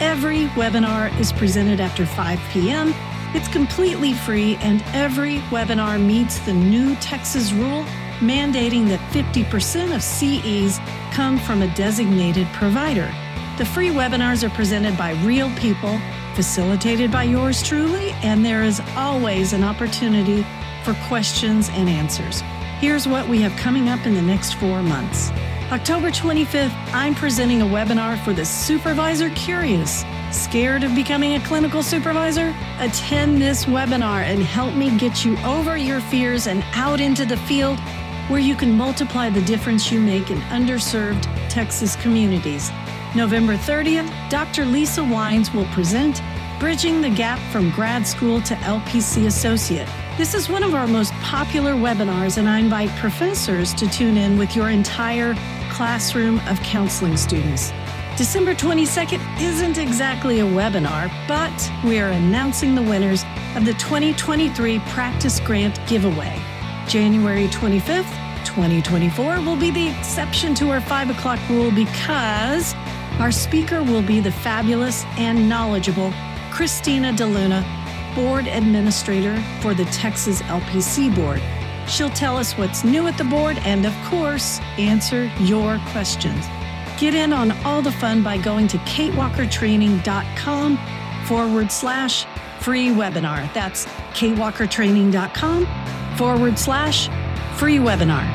every 0.00 0.46
webinar 0.56 1.14
is 1.20 1.30
presented 1.30 1.78
after 1.78 2.06
5 2.06 2.40
p.m. 2.52 2.94
It's 3.34 3.48
completely 3.48 4.14
free, 4.14 4.56
and 4.62 4.82
every 4.94 5.40
webinar 5.50 6.02
meets 6.02 6.38
the 6.38 6.54
new 6.54 6.94
Texas 6.96 7.52
rule 7.52 7.84
mandating 8.20 8.88
that 8.88 9.00
50% 9.12 9.94
of 9.94 10.02
CEs 10.02 10.80
come 11.12 11.38
from 11.38 11.60
a 11.60 11.74
designated 11.74 12.46
provider. 12.54 13.12
The 13.58 13.66
free 13.66 13.90
webinars 13.90 14.42
are 14.42 14.50
presented 14.50 14.96
by 14.96 15.12
real 15.22 15.50
people, 15.56 16.00
facilitated 16.38 17.10
by 17.10 17.24
yours 17.24 17.64
truly, 17.64 18.12
and 18.22 18.46
there 18.46 18.62
is 18.62 18.80
always 18.94 19.52
an 19.52 19.64
opportunity 19.64 20.46
for 20.84 20.94
questions 21.08 21.68
and 21.70 21.88
answers. 21.88 22.42
Here's 22.78 23.08
what 23.08 23.28
we 23.28 23.40
have 23.40 23.56
coming 23.56 23.88
up 23.88 24.06
in 24.06 24.14
the 24.14 24.22
next 24.22 24.54
four 24.54 24.80
months. 24.80 25.32
October 25.72 26.12
25th, 26.12 26.72
I'm 26.94 27.16
presenting 27.16 27.62
a 27.62 27.64
webinar 27.64 28.22
for 28.24 28.32
the 28.32 28.44
supervisor 28.44 29.30
curious. 29.30 30.04
Scared 30.30 30.84
of 30.84 30.94
becoming 30.94 31.34
a 31.34 31.40
clinical 31.40 31.82
supervisor? 31.82 32.54
Attend 32.78 33.42
this 33.42 33.64
webinar 33.64 34.22
and 34.22 34.40
help 34.40 34.76
me 34.76 34.96
get 34.96 35.24
you 35.24 35.36
over 35.38 35.76
your 35.76 36.00
fears 36.00 36.46
and 36.46 36.62
out 36.74 37.00
into 37.00 37.24
the 37.24 37.36
field 37.36 37.80
where 38.28 38.38
you 38.38 38.54
can 38.54 38.76
multiply 38.76 39.28
the 39.28 39.42
difference 39.42 39.90
you 39.90 39.98
make 39.98 40.30
in 40.30 40.38
underserved 40.52 41.24
Texas 41.48 41.96
communities. 41.96 42.70
November 43.14 43.56
30th, 43.56 44.10
Dr. 44.28 44.66
Lisa 44.66 45.02
Wines 45.02 45.52
will 45.54 45.64
present 45.66 46.20
Bridging 46.60 47.00
the 47.00 47.08
Gap 47.08 47.38
from 47.50 47.70
Grad 47.70 48.06
School 48.06 48.42
to 48.42 48.54
LPC 48.56 49.26
Associate. 49.26 49.88
This 50.18 50.34
is 50.34 50.50
one 50.50 50.62
of 50.62 50.74
our 50.74 50.86
most 50.86 51.12
popular 51.14 51.72
webinars, 51.72 52.36
and 52.36 52.48
I 52.48 52.58
invite 52.58 52.90
professors 52.96 53.72
to 53.74 53.88
tune 53.88 54.18
in 54.18 54.36
with 54.36 54.54
your 54.54 54.68
entire 54.68 55.34
classroom 55.70 56.38
of 56.48 56.60
counseling 56.60 57.16
students. 57.16 57.72
December 58.16 58.54
22nd 58.54 59.40
isn't 59.40 59.78
exactly 59.78 60.40
a 60.40 60.44
webinar, 60.44 61.10
but 61.26 61.88
we 61.88 62.00
are 62.00 62.10
announcing 62.10 62.74
the 62.74 62.82
winners 62.82 63.24
of 63.56 63.64
the 63.64 63.74
2023 63.74 64.80
Practice 64.80 65.40
Grant 65.40 65.80
Giveaway. 65.86 66.38
January 66.86 67.46
25th, 67.48 68.12
2024 68.44 69.40
will 69.40 69.56
be 69.56 69.70
the 69.70 69.88
exception 69.88 70.54
to 70.56 70.70
our 70.70 70.80
5 70.80 71.10
o'clock 71.10 71.38
rule 71.48 71.70
because 71.70 72.74
our 73.18 73.32
speaker 73.32 73.82
will 73.82 74.02
be 74.02 74.20
the 74.20 74.30
fabulous 74.30 75.04
and 75.16 75.48
knowledgeable 75.48 76.12
Christina 76.50 77.12
DeLuna, 77.12 77.64
Board 78.14 78.46
Administrator 78.46 79.42
for 79.60 79.74
the 79.74 79.84
Texas 79.86 80.40
LPC 80.42 81.12
Board. 81.14 81.42
She'll 81.88 82.10
tell 82.10 82.36
us 82.36 82.56
what's 82.56 82.84
new 82.84 83.08
at 83.08 83.18
the 83.18 83.24
board 83.24 83.58
and, 83.64 83.84
of 83.86 83.94
course, 84.04 84.60
answer 84.78 85.24
your 85.40 85.80
questions. 85.88 86.46
Get 86.98 87.14
in 87.14 87.32
on 87.32 87.50
all 87.64 87.82
the 87.82 87.92
fun 87.92 88.22
by 88.22 88.38
going 88.38 88.68
to 88.68 88.78
katewalkertraining.com 88.78 90.78
forward 91.24 91.72
slash 91.72 92.26
free 92.60 92.88
webinar. 92.88 93.52
That's 93.54 93.86
katewalkertraining.com 93.86 95.66
forward 96.16 96.58
slash 96.58 97.08
free 97.56 97.78
webinar. 97.78 98.26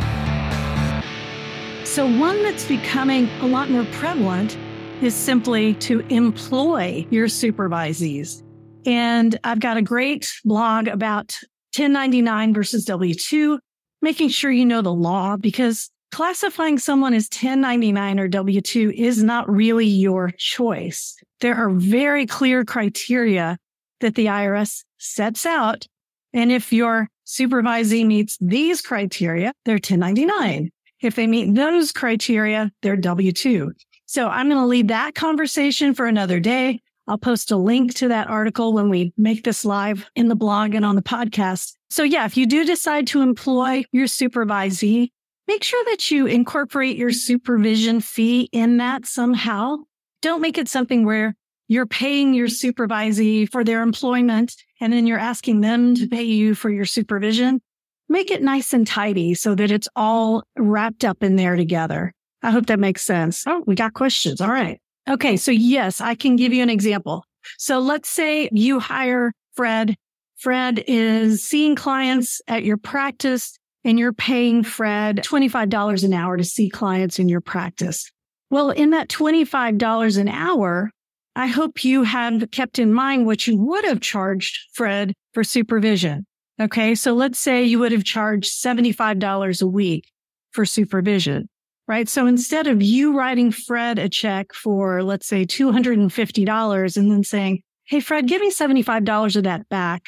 So, 1.85 2.05
one 2.05 2.41
that's 2.41 2.65
becoming 2.65 3.29
a 3.41 3.45
lot 3.45 3.69
more 3.69 3.85
prevalent 3.91 4.57
is 5.03 5.13
simply 5.13 5.73
to 5.75 5.99
employ 6.07 7.05
your 7.09 7.27
supervisees. 7.27 8.41
And 8.85 9.37
I've 9.43 9.59
got 9.59 9.75
a 9.75 9.81
great 9.81 10.31
blog 10.45 10.87
about 10.87 11.37
1099 11.75 12.53
versus 12.53 12.85
W 12.85 13.13
2, 13.13 13.59
making 14.01 14.29
sure 14.29 14.49
you 14.49 14.65
know 14.65 14.81
the 14.81 14.93
law 14.93 15.35
because 15.35 15.89
classifying 16.13 16.77
someone 16.77 17.13
as 17.13 17.23
1099 17.23 18.17
or 18.17 18.27
W 18.29 18.61
2 18.61 18.93
is 18.95 19.21
not 19.21 19.49
really 19.49 19.87
your 19.87 20.31
choice. 20.37 21.17
There 21.41 21.55
are 21.55 21.69
very 21.69 22.25
clear 22.25 22.63
criteria 22.63 23.57
that 23.99 24.15
the 24.15 24.27
IRS 24.27 24.83
sets 24.99 25.45
out. 25.45 25.85
And 26.31 26.49
if 26.49 26.71
your 26.71 27.09
supervisee 27.25 28.05
meets 28.05 28.37
these 28.39 28.81
criteria, 28.81 29.51
they're 29.65 29.75
1099. 29.75 30.69
If 31.01 31.15
they 31.15 31.27
meet 31.27 31.55
those 31.55 31.91
criteria, 31.91 32.71
they're 32.81 32.95
W 32.95 33.33
2. 33.33 33.73
So 34.13 34.27
I'm 34.27 34.47
going 34.47 34.61
to 34.61 34.67
leave 34.67 34.89
that 34.89 35.15
conversation 35.15 35.95
for 35.95 36.05
another 36.05 36.39
day. 36.39 36.81
I'll 37.07 37.17
post 37.17 37.49
a 37.49 37.57
link 37.57 37.95
to 37.95 38.09
that 38.09 38.29
article 38.29 38.71
when 38.71 38.87
we 38.89 39.11
make 39.17 39.43
this 39.43 39.65
live 39.65 40.05
in 40.15 40.27
the 40.27 40.35
blog 40.35 40.75
and 40.75 40.85
on 40.85 40.95
the 40.95 41.01
podcast. 41.01 41.73
So 41.89 42.03
yeah, 42.03 42.23
if 42.25 42.37
you 42.37 42.45
do 42.45 42.63
decide 42.63 43.07
to 43.07 43.23
employ 43.23 43.85
your 43.91 44.05
supervisee, 44.05 45.09
make 45.47 45.63
sure 45.63 45.83
that 45.85 46.11
you 46.11 46.27
incorporate 46.27 46.95
your 46.95 47.11
supervision 47.11 48.01
fee 48.01 48.49
in 48.51 48.77
that 48.77 49.07
somehow. 49.07 49.77
Don't 50.21 50.41
make 50.41 50.59
it 50.59 50.69
something 50.69 51.05
where 51.05 51.35
you're 51.67 51.87
paying 51.87 52.35
your 52.35 52.49
supervisee 52.49 53.51
for 53.51 53.63
their 53.63 53.81
employment 53.81 54.55
and 54.79 54.93
then 54.93 55.07
you're 55.07 55.17
asking 55.17 55.61
them 55.61 55.95
to 55.95 56.07
pay 56.07 56.21
you 56.21 56.53
for 56.53 56.69
your 56.69 56.85
supervision. 56.85 57.63
Make 58.09 58.29
it 58.29 58.43
nice 58.43 58.73
and 58.73 58.85
tidy 58.85 59.33
so 59.33 59.55
that 59.55 59.71
it's 59.71 59.89
all 59.95 60.43
wrapped 60.55 61.03
up 61.03 61.23
in 61.23 61.35
there 61.35 61.55
together. 61.55 62.13
I 62.43 62.51
hope 62.51 62.65
that 62.67 62.79
makes 62.79 63.03
sense. 63.03 63.45
Oh, 63.47 63.63
we 63.65 63.73
got 63.73 63.93
questions. 63.93 64.41
All 64.41 64.51
right. 64.51 64.79
Okay. 65.09 65.37
So 65.37 65.51
yes, 65.51 66.01
I 66.01 66.15
can 66.15 66.35
give 66.35 66.53
you 66.53 66.61
an 66.61 66.69
example. 66.69 67.25
So 67.57 67.79
let's 67.79 68.09
say 68.09 68.49
you 68.51 68.79
hire 68.79 69.33
Fred. 69.55 69.95
Fred 70.37 70.83
is 70.87 71.43
seeing 71.43 71.75
clients 71.75 72.41
at 72.47 72.63
your 72.63 72.77
practice 72.77 73.57
and 73.85 73.97
you're 73.97 74.13
paying 74.13 74.63
Fred 74.63 75.17
$25 75.17 76.03
an 76.03 76.13
hour 76.13 76.37
to 76.37 76.43
see 76.43 76.69
clients 76.69 77.17
in 77.19 77.29
your 77.29 77.41
practice. 77.41 78.11
Well, 78.49 78.69
in 78.69 78.91
that 78.91 79.07
$25 79.09 80.17
an 80.17 80.27
hour, 80.27 80.91
I 81.35 81.47
hope 81.47 81.83
you 81.83 82.03
have 82.03 82.51
kept 82.51 82.77
in 82.77 82.93
mind 82.93 83.25
what 83.25 83.47
you 83.47 83.57
would 83.57 83.85
have 83.85 84.01
charged 84.01 84.57
Fred 84.73 85.13
for 85.33 85.43
supervision. 85.43 86.25
Okay. 86.61 86.93
So 86.93 87.13
let's 87.13 87.39
say 87.39 87.63
you 87.63 87.79
would 87.79 87.91
have 87.91 88.03
charged 88.03 88.51
$75 88.51 89.61
a 89.61 89.67
week 89.67 90.11
for 90.51 90.65
supervision, 90.65 91.49
right? 91.87 92.07
So 92.07 92.25
instead 92.27 92.67
of 92.67 92.81
you 92.81 93.17
writing 93.17 93.51
Fred 93.51 93.99
a 93.99 94.09
check 94.09 94.53
for, 94.53 95.03
let's 95.03 95.27
say 95.27 95.45
$250 95.45 96.97
and 96.97 97.11
then 97.11 97.23
saying, 97.23 97.61
Hey, 97.85 97.99
Fred, 97.99 98.27
give 98.27 98.41
me 98.41 98.49
$75 98.49 99.35
of 99.35 99.43
that 99.43 99.67
back 99.69 100.03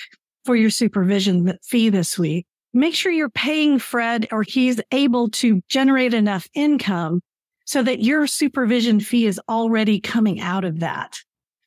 for 0.46 0.56
your 0.56 0.70
supervision 0.70 1.58
fee 1.64 1.90
this 1.90 2.18
week. 2.18 2.46
Make 2.74 2.96
sure 2.96 3.12
you're 3.12 3.30
paying 3.30 3.80
Fred 3.80 4.28
or 4.32 4.44
he's 4.44 4.80
able 4.92 5.30
to 5.32 5.62
generate 5.70 6.14
enough 6.14 6.48
income 6.54 7.22
so 7.66 7.82
that 7.84 8.02
your 8.02 8.28
supervision 8.28 9.00
fee 9.00 9.26
is 9.26 9.40
already 9.50 10.00
coming 10.00 10.40
out 10.40 10.64
of 10.64 10.80
that. 10.80 11.18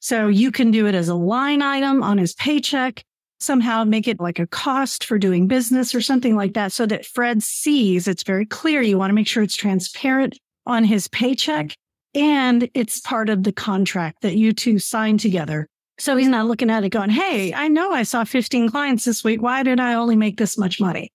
So 0.00 0.28
you 0.28 0.52
can 0.52 0.70
do 0.70 0.86
it 0.86 0.94
as 0.94 1.08
a 1.08 1.14
line 1.14 1.60
item 1.60 2.02
on 2.02 2.18
his 2.18 2.34
paycheck, 2.34 3.04
somehow 3.40 3.84
make 3.84 4.08
it 4.08 4.20
like 4.20 4.38
a 4.38 4.46
cost 4.46 5.04
for 5.04 5.18
doing 5.18 5.46
business 5.46 5.94
or 5.94 6.00
something 6.00 6.36
like 6.36 6.54
that 6.54 6.72
so 6.72 6.86
that 6.86 7.06
Fred 7.06 7.42
sees 7.42 8.08
it's 8.08 8.22
very 8.22 8.46
clear. 8.46 8.82
You 8.82 8.98
want 8.98 9.10
to 9.10 9.14
make 9.14 9.26
sure 9.26 9.42
it's 9.42 9.56
transparent 9.56 10.38
on 10.66 10.84
his 10.84 11.08
paycheck 11.08 11.74
and 12.14 12.68
it's 12.74 13.00
part 13.00 13.28
of 13.28 13.44
the 13.44 13.52
contract 13.52 14.22
that 14.22 14.36
you 14.36 14.52
two 14.52 14.78
signed 14.78 15.20
together. 15.20 15.68
So 15.98 16.16
he's 16.16 16.28
not 16.28 16.46
looking 16.46 16.70
at 16.70 16.84
it 16.84 16.90
going, 16.90 17.10
Hey, 17.10 17.52
I 17.52 17.68
know 17.68 17.92
I 17.92 18.02
saw 18.02 18.24
15 18.24 18.70
clients 18.70 19.04
this 19.04 19.24
week. 19.24 19.42
Why 19.42 19.62
did 19.62 19.80
I 19.80 19.94
only 19.94 20.16
make 20.16 20.36
this 20.36 20.56
much 20.56 20.80
money? 20.80 21.12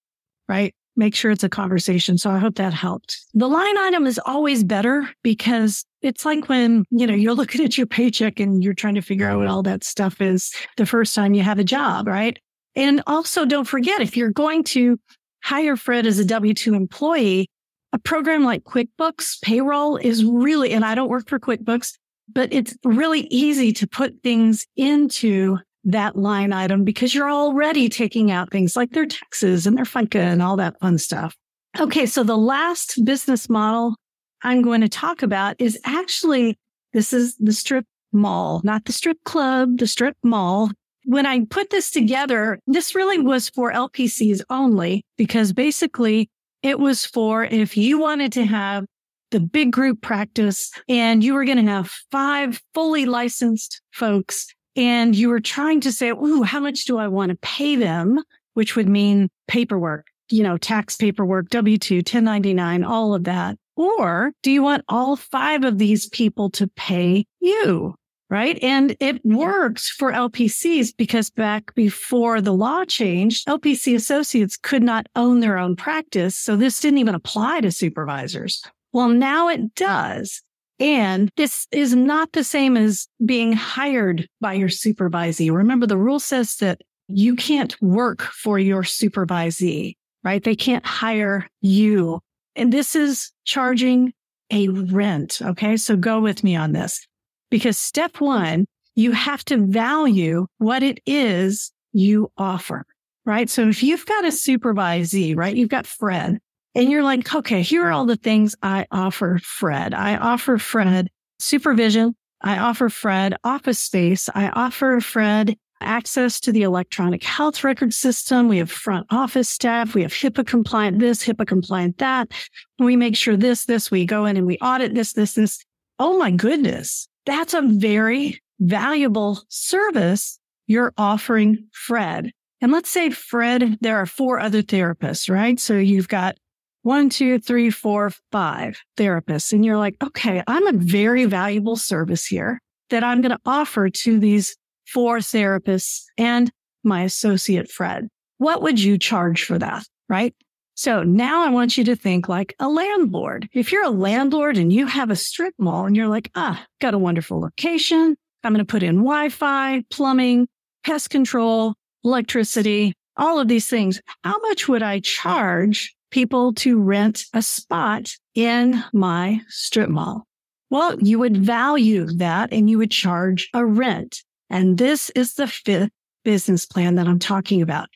Right 0.47 0.73
make 0.95 1.15
sure 1.15 1.31
it's 1.31 1.43
a 1.43 1.49
conversation. 1.49 2.17
So 2.17 2.29
I 2.29 2.37
hope 2.37 2.55
that 2.55 2.73
helped. 2.73 3.19
The 3.33 3.47
line 3.47 3.77
item 3.77 4.05
is 4.05 4.19
always 4.25 4.63
better 4.63 5.09
because 5.23 5.85
it's 6.01 6.25
like 6.25 6.49
when, 6.49 6.85
you 6.91 7.07
know, 7.07 7.13
you're 7.13 7.33
looking 7.33 7.63
at 7.63 7.77
your 7.77 7.87
paycheck 7.87 8.39
and 8.39 8.63
you're 8.63 8.73
trying 8.73 8.95
to 8.95 9.01
figure 9.01 9.27
out 9.27 9.39
what 9.39 9.47
all 9.47 9.63
that 9.63 9.83
stuff 9.83 10.21
is 10.21 10.53
the 10.77 10.85
first 10.85 11.15
time 11.15 11.33
you 11.33 11.41
have 11.41 11.59
a 11.59 11.63
job, 11.63 12.07
right? 12.07 12.37
And 12.75 13.01
also 13.07 13.45
don't 13.45 13.67
forget, 13.67 14.01
if 14.01 14.17
you're 14.17 14.31
going 14.31 14.63
to 14.65 14.99
hire 15.43 15.75
Fred 15.75 16.05
as 16.05 16.19
a 16.19 16.25
W-2 16.25 16.75
employee, 16.75 17.47
a 17.91 17.99
program 17.99 18.43
like 18.43 18.63
QuickBooks 18.63 19.41
payroll 19.41 19.97
is 19.97 20.25
really, 20.25 20.71
and 20.71 20.83
I 20.83 20.95
don't 20.95 21.09
work 21.09 21.29
for 21.29 21.39
QuickBooks, 21.39 21.93
but 22.31 22.51
it's 22.51 22.75
really 22.83 23.21
easy 23.29 23.71
to 23.73 23.87
put 23.87 24.15
things 24.23 24.65
into 24.75 25.57
that 25.85 26.15
line 26.15 26.53
item 26.53 26.83
because 26.83 27.13
you're 27.13 27.31
already 27.31 27.89
taking 27.89 28.31
out 28.31 28.51
things 28.51 28.75
like 28.75 28.91
their 28.91 29.05
taxes 29.05 29.67
and 29.67 29.77
their 29.77 29.85
FICA 29.85 30.19
and 30.19 30.41
all 30.41 30.55
that 30.57 30.79
fun 30.79 30.97
stuff. 30.97 31.35
Okay. 31.79 32.05
So 32.05 32.23
the 32.23 32.37
last 32.37 33.03
business 33.03 33.49
model 33.49 33.95
I'm 34.43 34.61
going 34.61 34.81
to 34.81 34.89
talk 34.89 35.23
about 35.23 35.55
is 35.59 35.79
actually, 35.85 36.57
this 36.93 37.13
is 37.13 37.35
the 37.37 37.53
strip 37.53 37.85
mall, 38.11 38.61
not 38.63 38.85
the 38.85 38.91
strip 38.91 39.17
club, 39.23 39.77
the 39.77 39.87
strip 39.87 40.15
mall. 40.23 40.69
When 41.05 41.25
I 41.25 41.45
put 41.45 41.69
this 41.69 41.91
together, 41.91 42.59
this 42.67 42.95
really 42.95 43.19
was 43.19 43.49
for 43.49 43.71
LPCs 43.73 44.41
only 44.49 45.03
because 45.17 45.51
basically 45.51 46.29
it 46.61 46.79
was 46.79 47.05
for 47.05 47.43
if 47.43 47.75
you 47.75 47.97
wanted 47.97 48.31
to 48.33 48.45
have 48.45 48.85
the 49.31 49.39
big 49.39 49.71
group 49.71 50.01
practice 50.01 50.71
and 50.87 51.23
you 51.23 51.33
were 51.33 51.43
going 51.43 51.57
to 51.57 51.71
have 51.71 51.91
five 52.11 52.61
fully 52.73 53.05
licensed 53.05 53.81
folks 53.91 54.47
and 54.75 55.15
you 55.15 55.29
were 55.29 55.39
trying 55.39 55.81
to 55.81 55.91
say, 55.91 56.09
Ooh, 56.09 56.43
how 56.43 56.59
much 56.59 56.85
do 56.85 56.97
I 56.97 57.07
want 57.07 57.29
to 57.29 57.37
pay 57.37 57.75
them? 57.75 58.21
Which 58.53 58.75
would 58.75 58.89
mean 58.89 59.29
paperwork, 59.47 60.07
you 60.29 60.43
know, 60.43 60.57
tax 60.57 60.95
paperwork, 60.95 61.49
W 61.49 61.77
2, 61.77 61.97
1099, 61.97 62.83
all 62.83 63.13
of 63.13 63.23
that. 63.25 63.57
Or 63.75 64.31
do 64.43 64.51
you 64.51 64.61
want 64.61 64.83
all 64.87 65.15
five 65.15 65.63
of 65.63 65.79
these 65.79 66.07
people 66.09 66.49
to 66.51 66.67
pay 66.67 67.25
you? 67.39 67.95
Right. 68.29 68.57
And 68.63 68.95
it 68.99 69.23
works 69.23 69.89
for 69.89 70.11
LPCs 70.11 70.97
because 70.97 71.29
back 71.29 71.75
before 71.75 72.41
the 72.41 72.53
law 72.53 72.83
changed, 72.83 73.45
LPC 73.47 73.93
associates 73.95 74.57
could 74.57 74.81
not 74.81 75.05
own 75.15 75.39
their 75.39 75.59
own 75.59 75.75
practice. 75.75 76.35
So 76.35 76.55
this 76.55 76.79
didn't 76.79 76.97
even 76.97 77.13
apply 77.13 77.61
to 77.61 77.71
supervisors. 77.71 78.63
Well, 78.91 79.09
now 79.09 79.49
it 79.49 79.75
does. 79.75 80.41
And 80.83 81.31
this 81.37 81.65
is 81.71 81.95
not 81.95 82.33
the 82.33 82.43
same 82.43 82.75
as 82.75 83.07
being 83.25 83.53
hired 83.53 84.27
by 84.41 84.51
your 84.51 84.67
supervisee. 84.67 85.49
Remember, 85.49 85.87
the 85.87 85.97
rule 85.97 86.19
says 86.19 86.57
that 86.57 86.81
you 87.07 87.37
can't 87.37 87.81
work 87.81 88.21
for 88.21 88.59
your 88.59 88.83
supervisee, 88.83 89.95
right? 90.25 90.43
They 90.43 90.57
can't 90.57 90.85
hire 90.85 91.47
you. 91.61 92.19
And 92.57 92.73
this 92.73 92.97
is 92.97 93.31
charging 93.45 94.11
a 94.51 94.67
rent. 94.67 95.41
Okay. 95.41 95.77
So 95.77 95.95
go 95.95 96.19
with 96.19 96.43
me 96.43 96.53
on 96.53 96.73
this 96.73 97.07
because 97.49 97.77
step 97.77 98.19
one, 98.19 98.65
you 98.93 99.13
have 99.13 99.45
to 99.45 99.65
value 99.65 100.47
what 100.57 100.83
it 100.83 100.99
is 101.05 101.71
you 101.93 102.29
offer, 102.37 102.85
right? 103.25 103.49
So 103.49 103.69
if 103.69 103.83
you've 103.83 104.05
got 104.05 104.25
a 104.25 104.29
supervisee, 104.29 105.33
right? 105.33 105.55
You've 105.55 105.69
got 105.69 105.87
Fred 105.87 106.39
and 106.75 106.89
you're 106.89 107.03
like, 107.03 107.33
okay, 107.33 107.61
here 107.61 107.85
are 107.85 107.91
all 107.91 108.05
the 108.05 108.15
things 108.15 108.55
I 108.63 108.87
offer 108.91 109.39
Fred. 109.43 109.93
I 109.93 110.17
offer 110.17 110.57
Fred 110.57 111.09
supervision. 111.39 112.15
I 112.41 112.57
offer 112.57 112.89
Fred 112.89 113.35
office 113.43 113.79
space. 113.79 114.29
I 114.33 114.49
offer 114.49 114.99
Fred 114.99 115.55
access 115.81 116.39
to 116.39 116.51
the 116.51 116.63
electronic 116.63 117.23
health 117.23 117.63
record 117.63 117.93
system. 117.93 118.47
We 118.47 118.57
have 118.57 118.71
front 118.71 119.05
office 119.11 119.49
staff. 119.49 119.93
We 119.93 120.01
have 120.01 120.13
HIPAA 120.13 120.47
compliant 120.47 120.99
this, 120.99 121.23
HIPAA 121.23 121.45
compliant 121.45 121.97
that. 121.99 122.31
We 122.79 122.95
make 122.95 123.15
sure 123.15 123.37
this, 123.37 123.65
this, 123.65 123.91
we 123.91 124.05
go 124.05 124.25
in 124.25 124.37
and 124.37 124.47
we 124.47 124.57
audit 124.57 124.95
this, 124.95 125.13
this, 125.13 125.33
this. 125.33 125.63
Oh 125.99 126.17
my 126.17 126.31
goodness. 126.31 127.07
That's 127.25 127.53
a 127.53 127.61
very 127.61 128.41
valuable 128.59 129.41
service 129.49 130.39
you're 130.67 130.93
offering 130.97 131.67
Fred. 131.71 132.31
And 132.61 132.71
let's 132.71 132.89
say 132.89 133.09
Fred, 133.09 133.77
there 133.81 133.97
are 133.97 134.05
four 134.05 134.39
other 134.39 134.63
therapists, 134.63 135.29
right? 135.29 135.59
So 135.59 135.77
you've 135.77 136.07
got 136.07 136.37
one, 136.83 137.09
two, 137.09 137.39
three, 137.39 137.69
four, 137.69 138.11
five 138.31 138.79
therapists. 138.97 139.51
And 139.51 139.65
you're 139.65 139.77
like, 139.77 139.95
okay, 140.03 140.43
I'm 140.47 140.67
a 140.67 140.73
very 140.73 141.25
valuable 141.25 141.75
service 141.75 142.25
here 142.25 142.61
that 142.89 143.03
I'm 143.03 143.21
going 143.21 143.31
to 143.31 143.39
offer 143.45 143.89
to 143.89 144.19
these 144.19 144.55
four 144.85 145.17
therapists 145.17 146.03
and 146.17 146.51
my 146.83 147.03
associate 147.03 147.71
Fred. 147.71 148.07
What 148.37 148.61
would 148.61 148.81
you 148.81 148.97
charge 148.97 149.45
for 149.45 149.57
that? 149.57 149.85
Right. 150.09 150.35
So 150.75 151.03
now 151.03 151.45
I 151.45 151.49
want 151.49 151.77
you 151.77 151.83
to 151.85 151.95
think 151.95 152.27
like 152.27 152.53
a 152.59 152.67
landlord. 152.67 153.47
If 153.53 153.71
you're 153.71 153.85
a 153.85 153.91
landlord 153.91 154.57
and 154.57 154.73
you 154.73 154.85
have 154.87 155.09
a 155.09 155.15
strip 155.15 155.53
mall 155.57 155.85
and 155.85 155.95
you're 155.95 156.07
like, 156.07 156.31
ah, 156.35 156.65
got 156.81 156.93
a 156.93 156.99
wonderful 156.99 157.39
location. 157.39 158.15
I'm 158.43 158.53
going 158.53 158.65
to 158.65 158.69
put 158.69 158.83
in 158.83 158.97
Wi-Fi, 158.97 159.83
plumbing, 159.89 160.47
pest 160.83 161.09
control, 161.09 161.75
electricity, 162.03 162.93
all 163.15 163.39
of 163.39 163.47
these 163.47 163.67
things. 163.69 164.01
How 164.23 164.37
much 164.39 164.67
would 164.67 164.83
I 164.83 164.99
charge 164.99 165.95
people 166.13 166.53
to 166.53 166.79
rent 166.79 167.25
a 167.33 167.41
spot 167.41 168.15
in 168.35 168.83
my 168.93 169.41
strip 169.49 169.89
mall. 169.89 170.27
Well, 170.69 170.95
you 171.01 171.17
would 171.17 171.35
value 171.35 172.05
that 172.05 172.53
and 172.53 172.69
you 172.69 172.77
would 172.77 172.91
charge 172.91 173.49
a 173.53 173.65
rent. 173.65 174.23
And 174.47 174.77
this 174.77 175.09
is 175.15 175.33
the 175.33 175.47
fifth 175.47 175.89
business 176.23 176.67
plan 176.67 176.95
that 176.95 177.07
I'm 177.07 177.17
talking 177.17 177.63
about. 177.63 177.89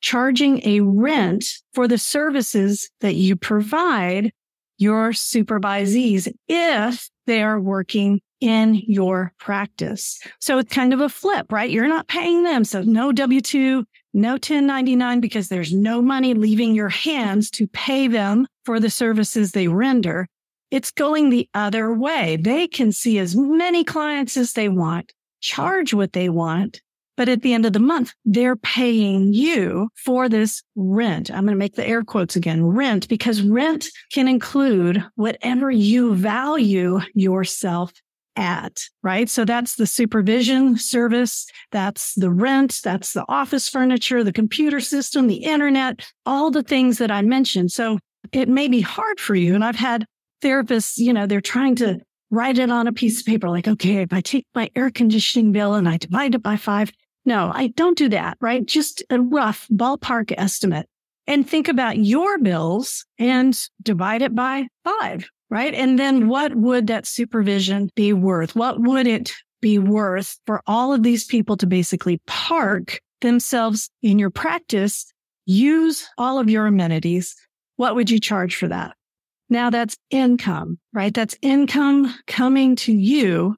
Charging 0.00 0.64
a 0.64 0.82
rent 0.82 1.44
for 1.72 1.88
the 1.88 1.98
services 1.98 2.90
that 3.00 3.16
you 3.16 3.34
provide 3.34 4.32
your 4.78 5.10
supervisees 5.10 6.32
if 6.46 7.10
they 7.26 7.42
are 7.42 7.60
working 7.60 8.20
in 8.40 8.74
your 8.86 9.32
practice. 9.40 10.20
So 10.38 10.58
it's 10.58 10.72
kind 10.72 10.92
of 10.92 11.00
a 11.00 11.08
flip, 11.08 11.50
right? 11.50 11.70
You're 11.70 11.88
not 11.88 12.06
paying 12.06 12.44
them. 12.44 12.64
So 12.64 12.82
no 12.82 13.10
W-2, 13.10 13.84
no 14.14 14.32
1099 14.32 15.20
because 15.20 15.48
there's 15.48 15.72
no 15.72 16.00
money 16.00 16.34
leaving 16.34 16.74
your 16.74 16.88
hands 16.88 17.50
to 17.50 17.66
pay 17.66 18.06
them 18.08 18.46
for 18.64 18.80
the 18.80 18.90
services 18.90 19.52
they 19.52 19.68
render. 19.68 20.28
It's 20.70 20.90
going 20.90 21.30
the 21.30 21.48
other 21.54 21.92
way. 21.92 22.36
They 22.36 22.66
can 22.66 22.92
see 22.92 23.18
as 23.18 23.36
many 23.36 23.84
clients 23.84 24.36
as 24.36 24.54
they 24.54 24.68
want, 24.68 25.12
charge 25.40 25.92
what 25.92 26.12
they 26.12 26.28
want. 26.28 26.80
But 27.16 27.28
at 27.28 27.42
the 27.42 27.52
end 27.52 27.64
of 27.64 27.72
the 27.72 27.78
month, 27.78 28.12
they're 28.24 28.56
paying 28.56 29.32
you 29.32 29.88
for 29.94 30.28
this 30.28 30.62
rent. 30.74 31.30
I'm 31.30 31.44
going 31.44 31.54
to 31.54 31.58
make 31.58 31.76
the 31.76 31.86
air 31.86 32.02
quotes 32.02 32.34
again, 32.34 32.64
rent, 32.64 33.08
because 33.08 33.42
rent 33.42 33.86
can 34.12 34.26
include 34.26 35.04
whatever 35.14 35.70
you 35.70 36.14
value 36.14 37.00
yourself 37.14 37.92
at, 38.36 38.80
right? 39.02 39.28
So 39.28 39.44
that's 39.44 39.76
the 39.76 39.86
supervision 39.86 40.76
service. 40.76 41.46
That's 41.70 42.14
the 42.14 42.30
rent. 42.30 42.80
That's 42.82 43.12
the 43.12 43.24
office 43.28 43.68
furniture, 43.68 44.24
the 44.24 44.32
computer 44.32 44.80
system, 44.80 45.26
the 45.26 45.44
internet, 45.44 46.00
all 46.26 46.50
the 46.50 46.62
things 46.62 46.98
that 46.98 47.10
I 47.10 47.22
mentioned. 47.22 47.72
So 47.72 47.98
it 48.32 48.48
may 48.48 48.68
be 48.68 48.80
hard 48.80 49.20
for 49.20 49.34
you. 49.34 49.54
And 49.54 49.64
I've 49.64 49.76
had 49.76 50.06
therapists, 50.42 50.98
you 50.98 51.12
know, 51.12 51.26
they're 51.26 51.40
trying 51.40 51.76
to 51.76 52.00
write 52.30 52.58
it 52.58 52.70
on 52.70 52.86
a 52.86 52.92
piece 52.92 53.20
of 53.20 53.26
paper, 53.26 53.48
like, 53.48 53.68
okay, 53.68 54.02
if 54.02 54.12
I 54.12 54.20
take 54.20 54.46
my 54.54 54.70
air 54.74 54.90
conditioning 54.90 55.52
bill 55.52 55.74
and 55.74 55.88
I 55.88 55.98
divide 55.98 56.34
it 56.34 56.42
by 56.42 56.56
five. 56.56 56.90
No, 57.24 57.50
I 57.54 57.68
don't 57.68 57.96
do 57.96 58.08
that, 58.10 58.36
right? 58.40 58.64
Just 58.66 59.02
a 59.08 59.20
rough 59.20 59.66
ballpark 59.72 60.32
estimate 60.36 60.88
and 61.26 61.48
think 61.48 61.68
about 61.68 61.96
your 61.96 62.38
bills 62.38 63.06
and 63.18 63.58
divide 63.82 64.20
it 64.20 64.34
by 64.34 64.66
five, 64.84 65.28
right? 65.54 65.72
And 65.72 66.00
then 66.00 66.26
what 66.26 66.52
would 66.56 66.88
that 66.88 67.06
supervision 67.06 67.88
be 67.94 68.12
worth? 68.12 68.56
What 68.56 68.80
would 68.80 69.06
it 69.06 69.32
be 69.62 69.78
worth 69.78 70.36
for 70.46 70.60
all 70.66 70.92
of 70.92 71.04
these 71.04 71.24
people 71.24 71.56
to 71.58 71.66
basically 71.68 72.20
park 72.26 72.98
themselves 73.20 73.88
in 74.02 74.18
your 74.18 74.30
practice, 74.30 75.06
use 75.46 76.08
all 76.18 76.40
of 76.40 76.50
your 76.50 76.66
amenities? 76.66 77.36
What 77.76 77.94
would 77.94 78.10
you 78.10 78.18
charge 78.18 78.56
for 78.56 78.66
that? 78.66 78.96
Now 79.48 79.70
that's 79.70 79.96
income, 80.10 80.80
right? 80.92 81.14
That's 81.14 81.36
income 81.40 82.12
coming 82.26 82.74
to 82.76 82.92
you. 82.92 83.54